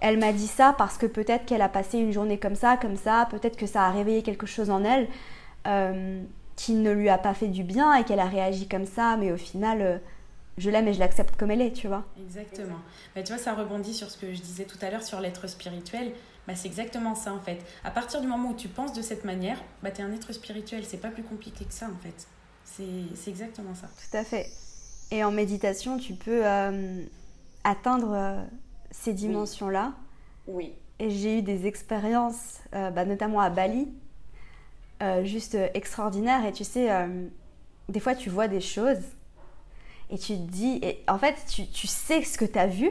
[0.00, 2.96] elle m'a dit ça parce que peut-être qu'elle a passé une journée comme ça, comme
[2.96, 5.08] ça, peut-être que ça a réveillé quelque chose en elle
[5.66, 6.22] euh,
[6.54, 9.32] qui ne lui a pas fait du bien et qu'elle a réagi comme ça, mais
[9.32, 10.00] au final
[10.60, 12.04] je l'aime et je l'accepte comme elle est, tu vois.
[12.20, 12.78] Exactement.
[13.16, 15.48] Mais tu vois, ça rebondit sur ce que je disais tout à l'heure sur l'être
[15.48, 16.12] spirituel.
[16.46, 17.58] Bah, c'est exactement ça en fait.
[17.84, 20.32] À partir du moment où tu penses de cette manière, bah, tu es un être
[20.32, 20.84] spirituel.
[20.84, 22.26] C'est pas plus compliqué que ça en fait.
[22.64, 23.88] C'est exactement ça.
[23.88, 24.46] Tout à fait.
[25.10, 27.04] Et en méditation, tu peux euh,
[27.64, 28.44] atteindre euh,
[28.90, 29.94] ces dimensions-là.
[30.46, 30.72] Oui.
[30.98, 33.88] Et j'ai eu des expériences, euh, bah, notamment à Bali,
[35.24, 36.44] juste extraordinaires.
[36.44, 36.90] Et tu sais,
[37.88, 39.02] des fois, tu vois des choses
[40.10, 42.90] et tu te dis, et en fait, tu, tu sais ce que tu as vu,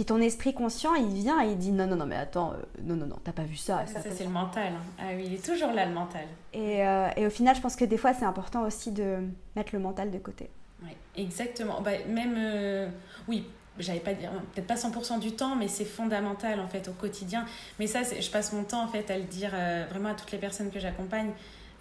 [0.00, 2.62] puis ton esprit conscient, il vient et il dit non, non, non, mais attends, euh,
[2.82, 3.84] non, non, non, t'as pas vu ça.
[3.84, 4.72] Ça, c'est le mental.
[4.72, 4.82] Hein.
[4.98, 6.24] Ah oui, il est toujours là, le mental.
[6.54, 9.18] Et, euh, et au final, je pense que des fois, c'est important aussi de
[9.56, 10.48] mettre le mental de côté.
[10.82, 11.82] Oui, exactement.
[11.82, 12.88] Bah, même, euh,
[13.28, 13.44] oui,
[13.78, 17.44] j'allais pas dire, peut-être pas 100% du temps, mais c'est fondamental en fait au quotidien.
[17.78, 19.50] Mais ça, je passe mon temps en fait à le dire
[19.90, 21.32] vraiment à toutes les personnes que j'accompagne.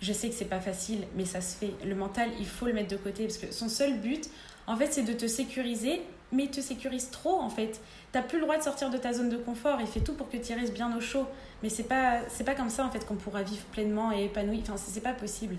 [0.02, 1.72] Je sais que c'est pas facile, mais ça se fait.
[1.86, 4.30] Le mental, il faut le mettre de côté parce que son seul but,
[4.68, 6.02] en fait, c'est de te sécuriser,
[6.32, 9.30] mais te sécurise trop en fait t'as plus le droit de sortir de ta zone
[9.30, 9.80] de confort.
[9.82, 11.26] Il fait tout pour que tu restes bien au chaud.
[11.64, 14.62] Mais c'est pas, c'est pas comme ça en fait qu'on pourra vivre pleinement et épanoui.
[14.62, 15.56] Enfin, c'est pas possible.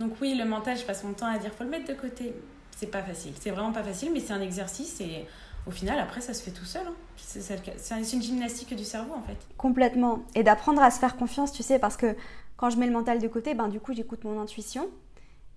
[0.00, 2.34] Donc oui, le mental, je passe mon temps à dire, faut le mettre de côté.
[2.76, 3.32] C'est pas facile.
[3.40, 5.26] C'est vraiment pas facile, mais c'est un exercice et
[5.66, 6.86] au final, après, ça se fait tout seul.
[6.86, 6.94] Hein.
[7.16, 9.36] C'est une gymnastique du cerveau en fait.
[9.56, 10.22] Complètement.
[10.34, 12.14] Et d'apprendre à se faire confiance, tu sais, parce que
[12.56, 14.88] quand je mets le mental de côté, ben du coup, j'écoute mon intuition.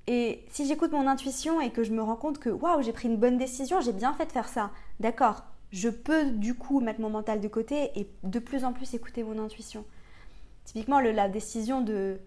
[0.07, 3.07] Et si j'écoute mon intuition et que je me rends compte que waouh, j'ai pris
[3.07, 4.71] une bonne décision, j'ai bien fait de faire ça.
[4.99, 8.93] D'accord, je peux du coup mettre mon mental de côté et de plus en plus
[8.93, 9.85] écouter mon intuition.
[10.65, 12.19] Typiquement, la décision de,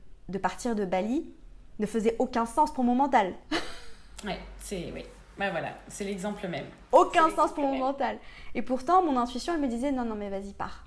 [0.42, 1.30] partir de Bali
[1.78, 3.34] ne faisait aucun sens pour mon mental.
[4.24, 5.04] ouais, c'est oui.
[5.36, 6.66] Ben voilà, c'est l'exemple même.
[6.92, 8.18] Aucun sens pour mon mental.
[8.54, 10.84] Et pourtant, mon intuition, elle me disait non, non, mais vas-y, pars.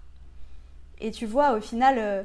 [1.00, 2.24] Et tu vois, au final, euh,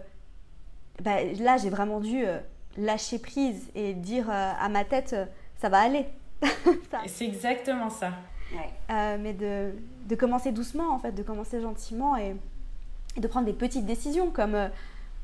[1.02, 2.38] bah, là, j'ai vraiment dû euh,
[2.76, 5.16] lâcher prise et dire euh, à ma tête,
[5.60, 6.06] ça va aller.
[7.06, 8.12] c'est exactement ça.
[8.90, 9.72] Euh, mais de,
[10.06, 12.36] de, commencer doucement, en fait, de commencer gentiment et,
[13.16, 14.68] de prendre des petites décisions comme, euh,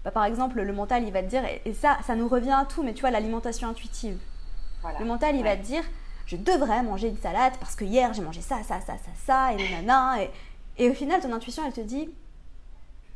[0.05, 2.65] bah, par exemple, le mental, il va te dire, et, ça, ça nous revient à
[2.65, 4.19] tout, mais tu vois, l'alimentation intuitive.
[4.99, 5.83] Le mental, il va te dire,
[6.27, 9.53] je devrais manger une salade parce que hier, j'ai mangé ça, ça, ça, ça, ça,
[9.53, 10.23] et nanana.
[10.23, 10.31] Et,
[10.79, 12.09] et au final, ton intuition, elle te dit,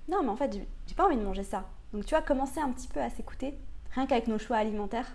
[0.08, 1.64] non, mais en fait, j'ai pas envie de manger ça.
[1.92, 3.54] Donc, tu vois, commencer un petit peu à s'écouter,
[3.94, 5.12] rien qu'avec nos choix alimentaires.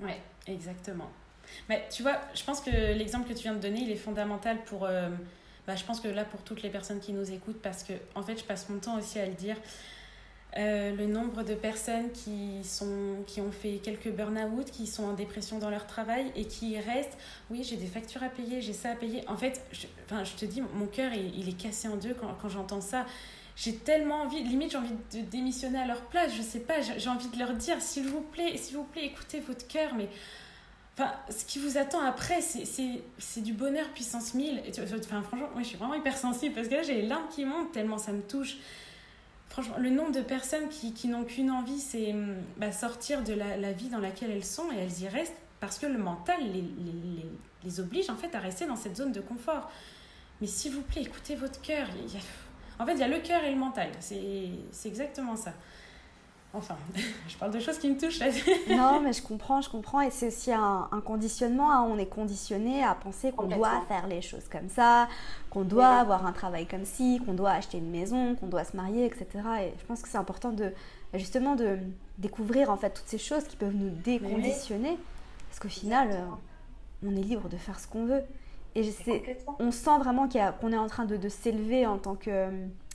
[0.00, 1.10] Ouais, exactement.
[1.68, 4.58] Mais tu vois, je pense que l'exemple que tu viens de donner, il est fondamental
[4.64, 4.84] pour.
[4.84, 5.08] Euh,
[5.66, 8.22] bah, je pense que là, pour toutes les personnes qui nous écoutent, parce que en
[8.22, 9.56] fait, je passe mon temps aussi à le dire.
[10.56, 15.12] Euh, le nombre de personnes qui, sont, qui ont fait quelques burn-out, qui sont en
[15.12, 17.18] dépression dans leur travail et qui restent,
[17.50, 19.28] oui, j'ai des factures à payer, j'ai ça à payer.
[19.28, 22.48] En fait, je, enfin, je te dis, mon cœur, il, est cassé en deux quand
[22.48, 23.04] j'entends ça.
[23.58, 27.10] J'ai tellement envie, limite j'ai envie de démissionner à leur place, je sais pas, j'ai
[27.10, 30.08] envie de leur dire, s'il vous plaît, s'il vous plaît, écoutez votre cœur, mais
[30.98, 34.62] Enfin, ce qui vous attend après, c'est du bonheur puissance 1000.
[34.80, 37.70] Enfin, franchement, moi, je suis vraiment hypersensible parce que là, j'ai les larmes qui montent
[37.70, 38.56] tellement ça me touche.
[39.48, 42.12] Franchement, le nombre de personnes qui, qui n'ont qu'une envie, c'est
[42.56, 45.78] bah, sortir de la, la, vie dans laquelle elles sont et elles y restent parce
[45.78, 47.26] que le mental les, les,
[47.62, 49.70] les, oblige en fait à rester dans cette zone de confort.
[50.40, 51.86] Mais s'il vous plaît, écoutez votre cœur.
[52.78, 53.88] En fait, il y a le cœur et le mental.
[54.00, 55.52] C'est exactement ça.
[56.54, 56.76] Enfin,
[57.28, 58.20] je parle de choses qui me touchent.
[58.70, 60.00] non, mais je comprends, je comprends.
[60.00, 61.70] Et c'est aussi un, conditionnement.
[61.70, 61.86] Hein.
[61.88, 65.08] On est conditionné à penser qu'on doit faire les choses comme ça,
[65.50, 68.76] qu'on doit avoir un travail comme ci, qu'on doit acheter une maison, qu'on doit se
[68.76, 69.26] marier, etc.
[69.62, 70.72] Et je pense que c'est important de
[71.14, 71.78] justement de
[72.18, 74.98] découvrir en fait toutes ces choses qui peuvent nous déconditionner.
[75.48, 78.22] Parce qu'au final, euh, on est libre de faire ce qu'on veut.
[78.74, 78.92] Et
[79.58, 82.50] on sent vraiment qu'on est en train de, de s'élever en tant que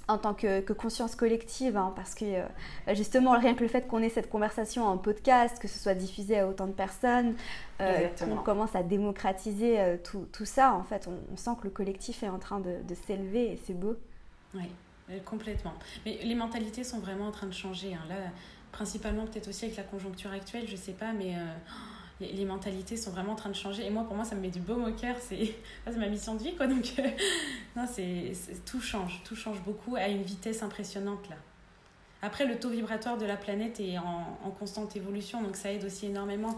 [0.07, 2.45] en tant que, conscience collective, hein, parce que euh,
[2.93, 6.39] justement, rien que le fait qu'on ait cette conversation en podcast, que ce soit diffusé
[6.39, 7.35] à autant de personnes,
[7.79, 11.69] euh, qu'on commence à démocratiser euh, tout, tout, ça, en fait, on, sent que le
[11.69, 13.95] collectif est en train de, de s'élever et c'est beau.
[14.53, 14.69] Oui,
[15.25, 15.73] complètement.
[16.05, 17.93] Mais les mentalités sont vraiment en train de changer.
[17.93, 18.05] Hein.
[18.09, 18.15] Là,
[18.71, 21.35] principalement peut-être aussi avec la conjoncture actuelle, je sais pas, mais
[22.19, 23.85] les, mentalités sont vraiment en train de changer.
[23.85, 25.15] Et moi, pour moi, ça me met du baume au cœur.
[25.19, 25.55] C'est
[25.97, 26.67] ma mission de vie, quoi.
[26.67, 27.07] Donc, euh,
[27.75, 28.33] non, c'est
[28.65, 29.21] tout change.
[29.23, 31.35] Tout change beaucoup à une vitesse impressionnante, là.
[32.21, 36.05] Après, le taux vibratoire de la planète est en, constante évolution, donc ça aide aussi
[36.05, 36.57] énormément.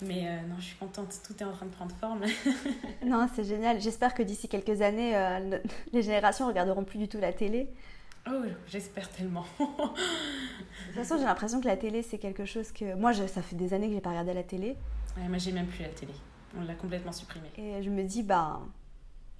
[0.00, 2.22] Mais euh, non, je suis contente, tout est en train de prendre forme.
[3.04, 3.78] non, c'est génial.
[3.80, 5.58] J'espère que d'ici quelques années, euh,
[5.92, 7.68] les générations regarderont plus du tout la télé.
[8.28, 9.44] Oh, j'espère tellement.
[9.60, 12.94] de toute façon, j'ai l'impression que la télé, c'est quelque chose que.
[12.94, 14.76] Moi, ça fait des années que j'ai pas regardé la télé.
[15.16, 16.12] Ouais, moi, j'ai même plus la télé.
[16.58, 17.50] On l'a complètement supprimée.
[17.56, 18.60] Et je me dis, bah.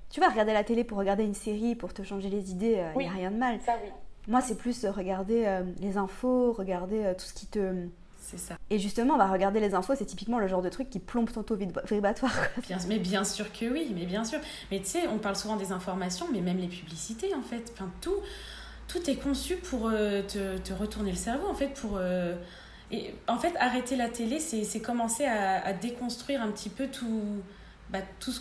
[0.09, 3.01] Tu vas regarder la télé pour regarder une série, pour te changer les idées, il
[3.01, 3.59] euh, n'y a rien de mal.
[3.67, 3.91] Ça, oui.
[4.29, 7.89] Moi, c'est plus euh, regarder euh, les infos, regarder tout ce qui te.
[8.21, 8.57] C'est ça.
[8.71, 11.31] Et justement, on va regarder les infos, c'est typiquement le genre de truc qui plombe
[11.31, 12.33] ton taux vibratoire.
[12.69, 14.39] Bien, mais bien sûr que oui, mais bien sûr.
[14.71, 17.73] Mais tu sais, on parle souvent des informations, mais même les publicités, en fait.
[17.75, 18.17] Enfin, tout
[18.89, 21.97] tout est conçu pour euh, te, te, retourner le cerveau, en fait, pour...
[21.97, 22.35] Euh,
[22.91, 27.43] et en fait, arrêter la télé, c'est commencer à, à, déconstruire un petit peu tout,
[27.91, 28.41] bah, tout, ce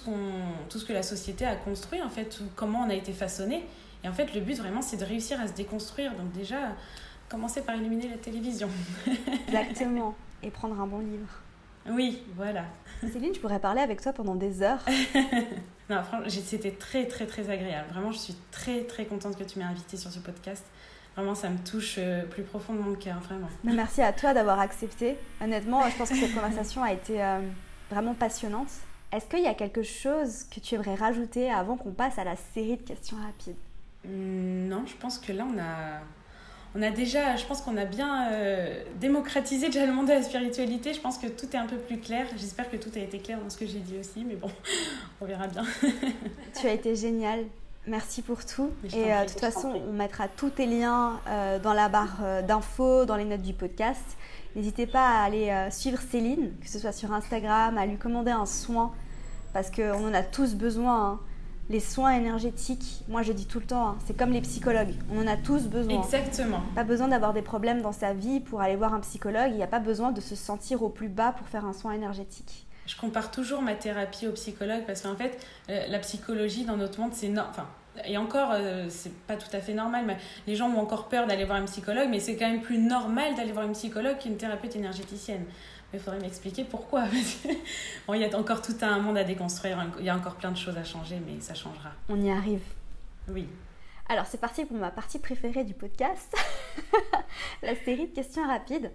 [0.70, 3.64] tout ce que la société a construit, en fait, comment on a été façonné.
[4.04, 6.12] Et en fait, le but vraiment, c'est de réussir à se déconstruire.
[6.14, 6.76] Donc déjà,
[7.28, 8.70] commencer par éliminer la télévision.
[9.48, 10.14] Exactement.
[10.44, 11.28] Et prendre un bon livre.
[11.90, 12.66] Oui, voilà.
[13.12, 14.84] Céline, je pourrais parler avec toi pendant des heures.
[15.90, 17.88] non, franchement, c'était très, très, très agréable.
[17.92, 20.66] Vraiment, je suis très, très contente que tu m'aies invitée sur ce podcast.
[21.16, 23.48] Vraiment, ça me touche euh, plus profondément le cœur, vraiment.
[23.64, 25.16] Merci à toi d'avoir accepté.
[25.42, 27.40] Honnêtement, je pense que cette conversation a été euh,
[27.90, 28.70] vraiment passionnante.
[29.12, 32.36] Est-ce qu'il y a quelque chose que tu aimerais rajouter avant qu'on passe à la
[32.36, 33.56] série de questions rapides?
[34.06, 36.02] Hum, Non, je pense que là, on a
[36.78, 40.22] on a déjà, je pense qu'on a bien euh, démocratisé déjà le monde de la
[40.22, 40.94] spiritualité.
[40.94, 42.28] Je pense que tout est un peu plus clair.
[42.36, 44.52] J'espère que tout a été clair dans ce que j'ai dit aussi, mais bon,
[45.22, 45.64] on verra bien.
[46.60, 47.46] tu as été génial.
[47.88, 48.72] Merci pour tout.
[48.94, 53.06] Et euh, de toute façon, on mettra tous tes liens euh, dans la barre d'infos,
[53.06, 54.18] dans les notes du podcast.
[54.56, 58.46] N'hésitez pas à aller suivre Céline, que ce soit sur Instagram, à lui commander un
[58.46, 58.94] soin,
[59.54, 61.12] parce qu'on en a tous besoin.
[61.12, 61.20] Hein
[61.70, 65.22] les soins énergétiques, moi je dis tout le temps, hein, c'est comme les psychologues, on
[65.24, 66.02] en a tous besoin.
[66.02, 66.62] Exactement.
[66.76, 69.64] Pas besoin d'avoir des problèmes dans sa vie pour aller voir un psychologue, il n'y
[69.64, 72.68] a pas besoin de se sentir au plus bas pour faire un soin énergétique.
[72.86, 77.00] Je compare toujours ma thérapie au psychologue parce qu'en fait, euh, la psychologie dans notre
[77.00, 77.68] monde, c'est enfin,
[78.04, 80.18] et encore, euh, c'est pas tout à fait normal, mais
[80.48, 83.36] les gens ont encore peur d'aller voir un psychologue, mais c'est quand même plus normal
[83.36, 85.46] d'aller voir une psychologue qu'une thérapeute énergéticienne.
[85.94, 87.06] Il faudrait m'expliquer pourquoi.
[88.08, 90.52] bon, il y a encore tout un monde à déconstruire, il y a encore plein
[90.52, 91.92] de choses à changer, mais ça changera.
[92.10, 92.64] On y arrive.
[93.30, 93.48] Oui.
[94.10, 96.36] Alors, c'est parti pour ma partie préférée du podcast,
[97.64, 98.92] la série de questions rapides.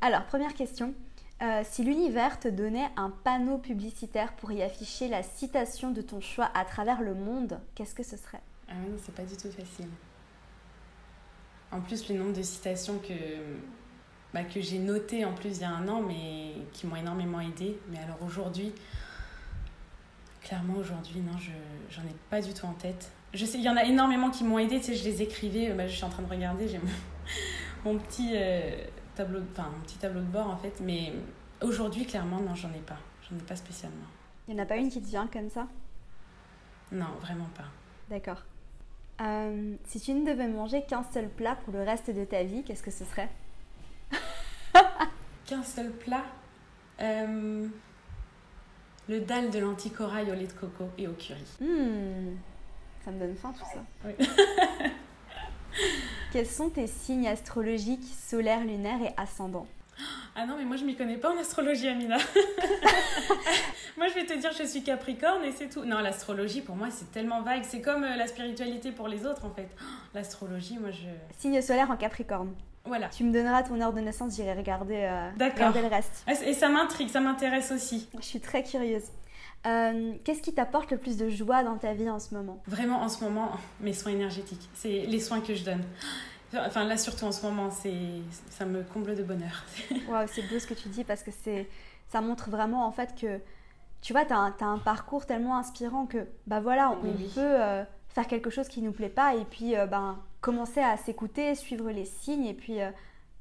[0.00, 0.94] Alors, première question.
[1.42, 6.20] Euh, si l'univers te donnait un panneau publicitaire pour y afficher la citation de ton
[6.20, 8.40] choix à travers le monde, qu'est-ce que ce serait?
[8.68, 9.88] Ah non, c'est pas du tout facile.
[11.72, 13.14] En plus, le nombre de citations que
[14.32, 17.40] bah, que j'ai noté en plus il y a un an, mais qui m'ont énormément
[17.40, 17.78] aidé.
[17.90, 18.72] Mais alors aujourd'hui,
[20.42, 21.50] clairement aujourd'hui, non, je
[21.90, 23.10] j'en ai pas du tout en tête.
[23.32, 25.70] Je sais, il y en a énormément qui m'ont aidé, tu sais, je les écrivais,
[25.70, 26.80] bah, je suis en train de regarder, j'ai
[27.84, 28.76] mon, petit, euh,
[29.14, 31.12] tableau, enfin, mon petit tableau de bord en fait, mais
[31.62, 32.98] aujourd'hui, clairement, non, j'en ai pas.
[33.30, 34.06] j'en ai pas spécialement.
[34.48, 35.66] Il n'y en a pas une qui te vient comme ça?
[36.92, 37.64] Non, vraiment pas.
[38.10, 38.42] D'accord.
[39.20, 42.62] Euh, si tu ne devais manger qu'un seul plat pour le reste de ta vie,
[42.64, 43.30] qu'est-ce que ce serait?
[45.46, 46.24] Qu'un seul plat?
[47.00, 47.66] Euh,
[49.08, 51.44] Le dalle de lentilles corail au lait de coco et au curry.
[51.60, 52.36] Hmm,
[53.04, 53.80] Ça me donne faim tout ça.
[54.04, 54.14] Oui.
[56.34, 59.68] Quels sont tes signes astrologiques solaires, lunaires et ascendants?
[60.34, 62.16] Ah non, mais moi je m'y connais pas en astrologie, Amina.
[63.96, 65.84] moi je vais te dire, je suis Capricorne et c'est tout.
[65.84, 67.62] Non, l'astrologie pour moi c'est tellement vague.
[67.62, 69.68] C'est comme euh, la spiritualité pour les autres en fait.
[70.12, 71.06] L'astrologie, moi je.
[71.38, 72.52] Signe solaire en Capricorne.
[72.84, 73.10] Voilà.
[73.10, 76.24] Tu me donneras ton heure de naissance, j'irai regarder, euh, regarder le reste.
[76.26, 78.08] Ah, Et ça m'intrigue, ça m'intéresse aussi.
[78.18, 79.04] Je suis très curieuse.
[79.66, 82.62] Euh, Qu'est-ce qui t'apporte le plus de joie dans ta vie en ce moment?
[82.66, 84.68] Vraiment en ce moment, mes soins énergétiques.
[84.74, 85.82] C'est les soins que je donne.
[86.56, 89.64] Enfin là surtout en ce moment, ça me comble de bonheur.
[90.08, 91.30] Waouh, c'est beau ce que tu dis parce que
[92.08, 93.40] ça montre vraiment en fait que
[94.00, 97.82] tu vois, tu as, un parcours tellement inspirant que bah voilà, on Oui, peut euh,
[98.10, 101.90] faire quelque chose qui nous plaît pas et puis euh, ben commencer à s'écouter, suivre
[101.90, 102.90] les signes et puis euh,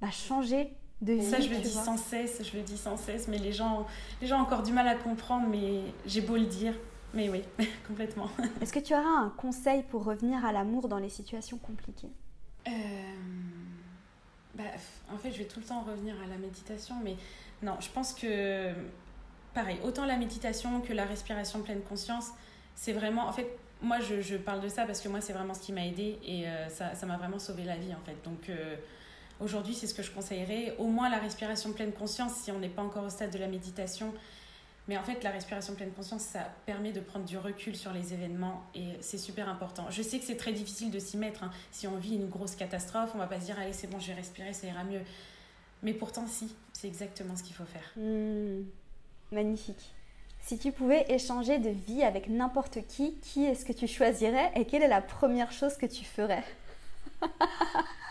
[0.02, 0.74] bah, changer
[1.04, 1.30] de vie.
[1.30, 1.84] Ça, je le dis vois.
[1.84, 3.86] sans cesse, je le dis sans cesse, mais les gens,
[4.22, 6.74] les gens ont encore du mal à comprendre, mais j'ai beau le dire.
[7.14, 7.44] Mais oui,
[7.88, 8.30] complètement.
[8.62, 12.10] Est-ce que tu auras un conseil pour revenir à l'amour dans les situations compliquées?
[12.68, 12.72] Euh,
[14.56, 14.64] bah,
[15.14, 17.16] en fait, je vais tout le temps revenir à la méditation, mais
[17.62, 18.72] non, je pense que,
[19.54, 22.30] pareil, autant la méditation que la respiration pleine conscience,
[22.76, 23.48] c'est vraiment, en fait,
[23.82, 26.18] moi, je, je parle de ça parce que moi, c'est vraiment ce qui m'a aidé
[26.26, 28.16] et euh, ça ça m'a vraiment sauvé la vie, en fait.
[28.24, 28.76] Donc, euh,
[29.40, 30.76] aujourd'hui, c'est ce que je conseillerais.
[30.78, 33.48] Au moins, la respiration pleine conscience, si on n'est pas encore au stade de la
[33.48, 34.14] méditation.
[34.90, 38.14] Mais en fait, la respiration pleine conscience, ça permet de prendre du recul sur les
[38.14, 39.86] événements et c'est super important.
[39.90, 41.44] Je sais que c'est très difficile de s'y mettre.
[41.46, 41.52] hein.
[41.72, 44.08] Si on vit une grosse catastrophe, on va pas se dire allez c'est bon, je
[44.08, 45.00] vais respirer, ça ira mieux.
[45.84, 47.92] Mais pourtant, si, c'est exactement ce qu'il faut faire.
[47.96, 48.64] Hmm,
[49.32, 49.94] Magnifique.
[50.42, 54.66] Si tu pouvais échanger de vie avec n'importe qui, qui est-ce que tu choisirais et
[54.66, 56.44] quelle est la première chose que tu ferais?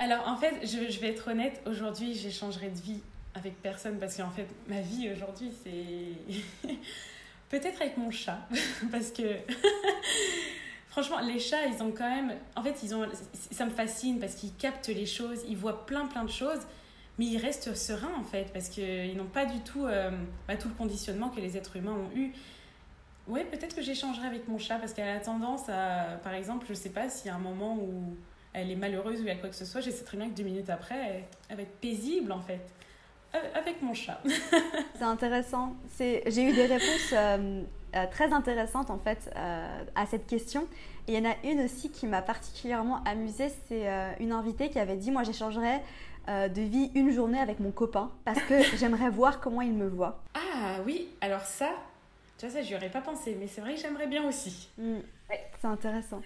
[0.00, 3.00] Alors en fait, je, je vais être honnête, aujourd'hui, j'échangerai de vie
[3.34, 6.68] avec personne parce qu'en fait, ma vie aujourd'hui, c'est
[7.48, 8.38] peut-être avec mon chat
[8.92, 9.22] parce que
[10.88, 13.06] franchement, les chats, ils ont quand même, en fait, ils ont,
[13.50, 16.60] ça me fascine parce qu'ils captent les choses, ils voient plein plein de choses.
[17.18, 20.08] Mais ils restent sereins en fait, parce qu'ils n'ont pas du tout euh,
[20.46, 22.32] bah, tout le conditionnement que les êtres humains ont eu.
[23.26, 26.74] Ouais, peut-être que j'échangerai avec mon chat, parce qu'elle a tendance à, par exemple, je
[26.74, 28.16] sais pas s'il y a un moment où
[28.60, 30.28] elle est malheureuse ou il y a quoi que ce soit, je sais très bien
[30.28, 32.60] que deux minutes après, elle, va être paisible en fait.
[33.34, 34.20] Euh, Avec mon chat.
[34.96, 35.74] C'est intéressant.
[35.90, 37.62] C'est- J'ai eu des réponses euh,
[37.94, 40.66] euh, très intéressantes en fait euh, à cette question.
[41.06, 43.48] Et il y en a une aussi qui m'a particulièrement amusée.
[43.68, 43.86] C'est
[44.20, 45.82] une invitée qui avait dit Moi j'échangerais
[46.26, 50.22] de vie une journée avec mon copain parce que j'aimerais voir comment il me voit.
[50.34, 51.70] Ah oui, alors ça,
[52.38, 54.68] tu vois, ça, j'y aurais pas pensé, mais c'est vrai que j'aimerais bien aussi.
[54.76, 54.98] Hmm,
[55.58, 56.20] C'est intéressant.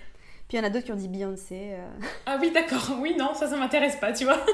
[0.53, 1.71] Puis il y en a d'autres qui ont dit Beyoncé.
[1.73, 1.89] euh.
[2.27, 4.37] Ah oui, d'accord, oui, non, ça, ça m'intéresse pas, tu vois.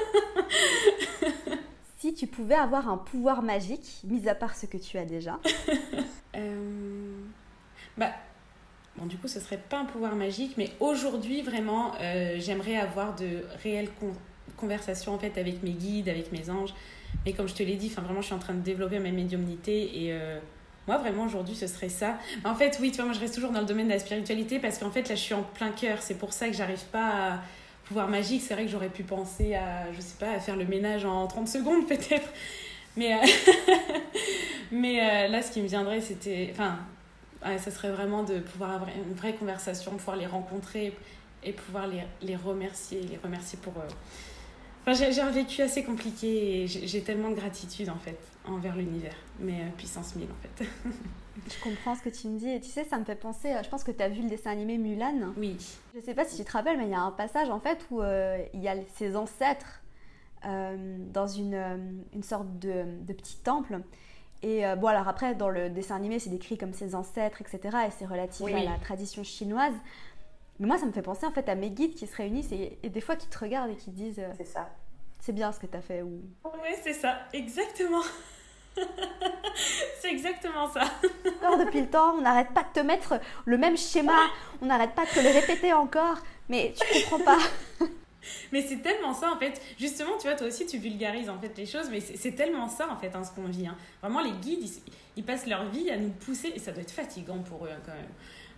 [1.97, 5.37] Si tu pouvais avoir un pouvoir magique, mis à part ce que tu as déjà,
[6.37, 7.11] Euh,
[7.97, 8.11] Bah,
[8.95, 13.15] bon, du coup, ce serait pas un pouvoir magique, mais aujourd'hui, vraiment, euh, j'aimerais avoir
[13.17, 14.13] de réelles con-
[14.55, 16.73] conversations en fait avec mes guides, avec mes anges.
[17.25, 19.11] Mais comme je te l'ai dit, enfin, vraiment, je suis en train de développer ma
[19.11, 20.13] médiumnité et
[20.87, 22.17] moi, vraiment, aujourd'hui, ce serait ça.
[22.43, 24.59] En fait, oui, tu vois, moi, je reste toujours dans le domaine de la spiritualité
[24.59, 26.01] parce qu'en fait, là, je suis en plein cœur.
[26.01, 27.39] C'est pour ça que j'arrive pas à
[27.85, 28.41] pouvoir magique.
[28.41, 31.27] C'est vrai que j'aurais pu penser à, je sais pas, à faire le ménage en
[31.27, 32.29] 30 secondes, peut-être.
[32.97, 33.17] Mais, euh,
[34.71, 36.49] mais euh, là, ce qui me viendrait, c'était.
[36.51, 36.79] Enfin,
[37.45, 40.97] ouais, ça serait vraiment de pouvoir avoir une vraie conversation, pouvoir les rencontrer
[41.43, 43.73] et pouvoir les, les remercier, les remercier pour.
[43.77, 43.87] euh,
[44.85, 49.15] Enfin, j'ai un vécu assez compliqué et j'ai tellement de gratitude en fait envers l'univers,
[49.39, 50.65] mais euh, puissance 1000 en fait.
[51.47, 52.49] je comprends ce que tu me dis.
[52.49, 54.29] Et tu sais, ça me fait penser, euh, je pense que tu as vu le
[54.29, 55.33] dessin animé Mulan.
[55.37, 55.57] Oui.
[55.95, 57.85] Je sais pas si tu te rappelles, mais il y a un passage en fait
[57.91, 59.81] où euh, il y a ses ancêtres
[60.45, 63.79] euh, dans une, une sorte de, de petit temple.
[64.41, 67.77] Et bon, alors après, dans le dessin animé, c'est décrit comme ses ancêtres, etc.
[67.87, 69.73] Et c'est relatif Oui, à la tradition chinoise.
[70.59, 72.77] Mais moi, ça me fait penser en fait à mes guides qui se réunissent et,
[72.83, 74.69] et des fois qui te regardent et qui te disent euh, C'est ça.
[75.21, 78.01] c'est bien ce que tu as fait ou Ouais, c'est ça, exactement.
[80.01, 80.81] c'est exactement ça.
[81.43, 84.13] encore depuis le temps, on n'arrête pas de te mettre le même schéma,
[84.61, 86.17] on n'arrête pas de te le répéter encore,
[86.49, 87.39] mais tu comprends pas.
[88.51, 89.59] Mais c'est tellement ça en fait.
[89.79, 92.67] Justement, tu vois, toi aussi tu vulgarises en fait les choses, mais c'est c'est tellement
[92.67, 93.65] ça en fait hein, ce qu'on vit.
[93.65, 93.75] hein.
[94.01, 96.91] Vraiment, les guides, ils, ils passent leur vie à nous pousser et ça doit être
[96.91, 98.09] fatigant pour eux hein, quand même.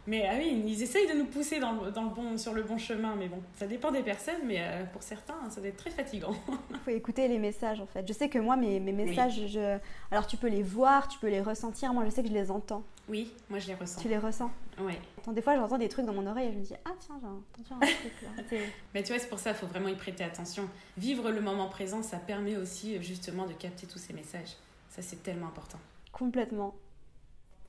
[0.07, 2.63] Mais ah oui, ils essayent de nous pousser dans le, dans le bon, sur le
[2.63, 5.77] bon chemin, mais bon, ça dépend des personnes, mais euh, pour certains, ça doit être
[5.77, 6.33] très fatigant.
[6.71, 8.07] Il faut écouter les messages en fait.
[8.07, 9.77] Je sais que moi, mes, mes messages, je...
[10.09, 12.49] alors tu peux les voir, tu peux les ressentir, moi je sais que je les
[12.49, 12.83] entends.
[13.09, 14.01] Oui, moi je les ressens.
[14.01, 14.93] Tu les ressens Oui.
[15.27, 17.27] Des fois, j'entends des trucs dans mon oreille et je me dis, ah tiens, j'ai
[17.27, 18.13] entendu un truc
[18.51, 18.57] là.
[18.93, 20.67] mais tu vois, c'est pour ça, il faut vraiment y prêter attention.
[20.97, 24.55] Vivre le moment présent, ça permet aussi justement de capter tous ces messages.
[24.89, 25.79] Ça, c'est tellement important.
[26.11, 26.73] Complètement.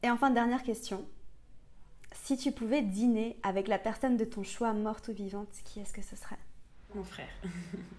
[0.03, 1.05] Et enfin, dernière question.
[2.15, 5.93] Si tu pouvais dîner avec la personne de ton choix, morte ou vivante, qui est-ce
[5.93, 6.39] que ce serait
[6.95, 7.29] Mon frère.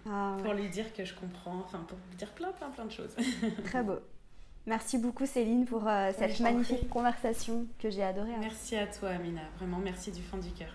[0.08, 2.92] Ah, pour lui dire que je comprends, enfin pour lui dire plein, plein, plein de
[2.92, 3.16] choses.
[3.66, 4.00] Très beau.
[4.66, 8.32] Merci beaucoup Céline pour euh, cette magnifique conversation que j'ai adorée.
[8.40, 10.74] Merci à toi Amina, vraiment merci du fond du cœur.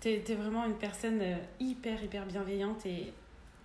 [0.00, 3.12] Tu es, vraiment une personne euh, hyper, hyper bienveillante et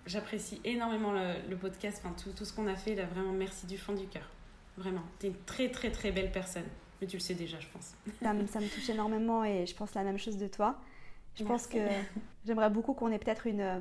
[0.06, 3.76] j'apprécie énormément le, podcast, enfin tout, tout ce qu'on a fait, là, vraiment merci du
[3.76, 4.30] fond du cœur.
[4.76, 6.68] Vraiment, tu es une très, très, très belle personne.
[7.00, 7.94] Mais tu le sais déjà, je pense.
[8.22, 10.78] Ça, me, touche énormément et je pense la même chose de toi.
[11.34, 11.78] Je pense que
[12.44, 13.80] j'aimerais beaucoup qu'on ait peut-être une euh,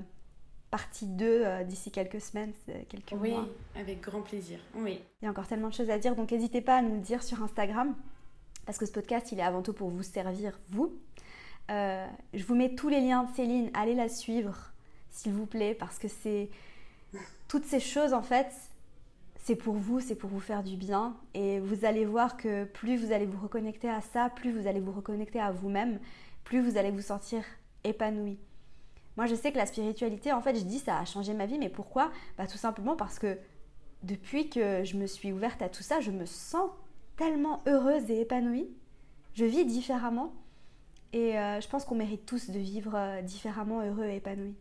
[0.72, 2.54] partie 2 euh, d'ici quelques semaines,
[2.88, 3.42] quelques oui, mois.
[3.42, 4.60] Oui, avec grand plaisir.
[4.76, 5.02] Oui.
[5.22, 7.02] Il y a encore tellement de choses à dire, donc n'hésitez pas à nous le
[7.02, 7.96] dire sur Instagram,
[8.66, 10.94] parce que ce podcast, il est avant tout pour vous servir, vous.
[11.72, 14.72] Euh, je vous mets tous les liens de Céline, allez la suivre,
[15.12, 16.50] s'il vous plaît, parce que c'est
[17.48, 18.48] toutes ces choses, en fait,
[19.40, 21.16] c'est pour vous, c'est pour vous faire du bien.
[21.34, 24.80] Et vous allez voir que plus vous allez vous reconnecter à ça, plus vous allez
[24.80, 26.00] vous reconnecter à vous-même,
[26.44, 27.44] plus vous allez vous sentir
[27.84, 28.38] épanoui.
[29.18, 31.58] Moi, je sais que la spiritualité, en fait, je dis ça a changé ma vie,
[31.58, 32.12] mais pourquoi?
[32.38, 33.38] Bah, Tout simplement parce que
[34.04, 36.70] depuis que je me suis ouverte à tout ça, je me sens
[37.18, 38.70] tellement heureuse et épanouie.
[39.34, 40.34] Je vis différemment.
[41.12, 44.56] Et euh, je pense qu'on mérite tous de vivre euh, différemment, heureux et épanoui.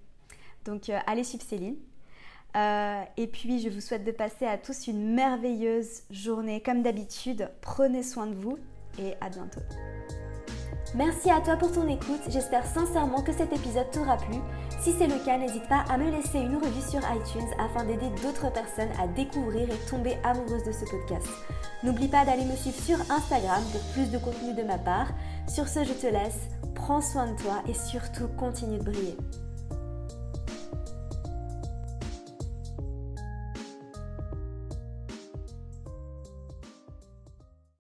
[0.64, 1.76] Donc, euh, allez suivre Céline.
[2.58, 6.60] Euh, et puis, je vous souhaite de passer à tous une merveilleuse journée.
[6.60, 8.58] Comme d'habitude, prenez soin de vous
[8.98, 9.60] et à bientôt.
[10.94, 12.22] Merci à toi pour ton écoute.
[12.28, 14.36] J'espère sincèrement que cet épisode t'aura plu.
[14.80, 18.08] Si c'est le cas, n'hésite pas à me laisser une revue sur iTunes afin d'aider
[18.22, 21.28] d'autres personnes à découvrir et tomber amoureuses de ce podcast.
[21.82, 25.08] N'oublie pas d'aller me suivre sur Instagram pour plus de contenu de ma part.
[25.46, 26.48] Sur ce, je te laisse.
[26.74, 29.16] Prends soin de toi et surtout continue de briller.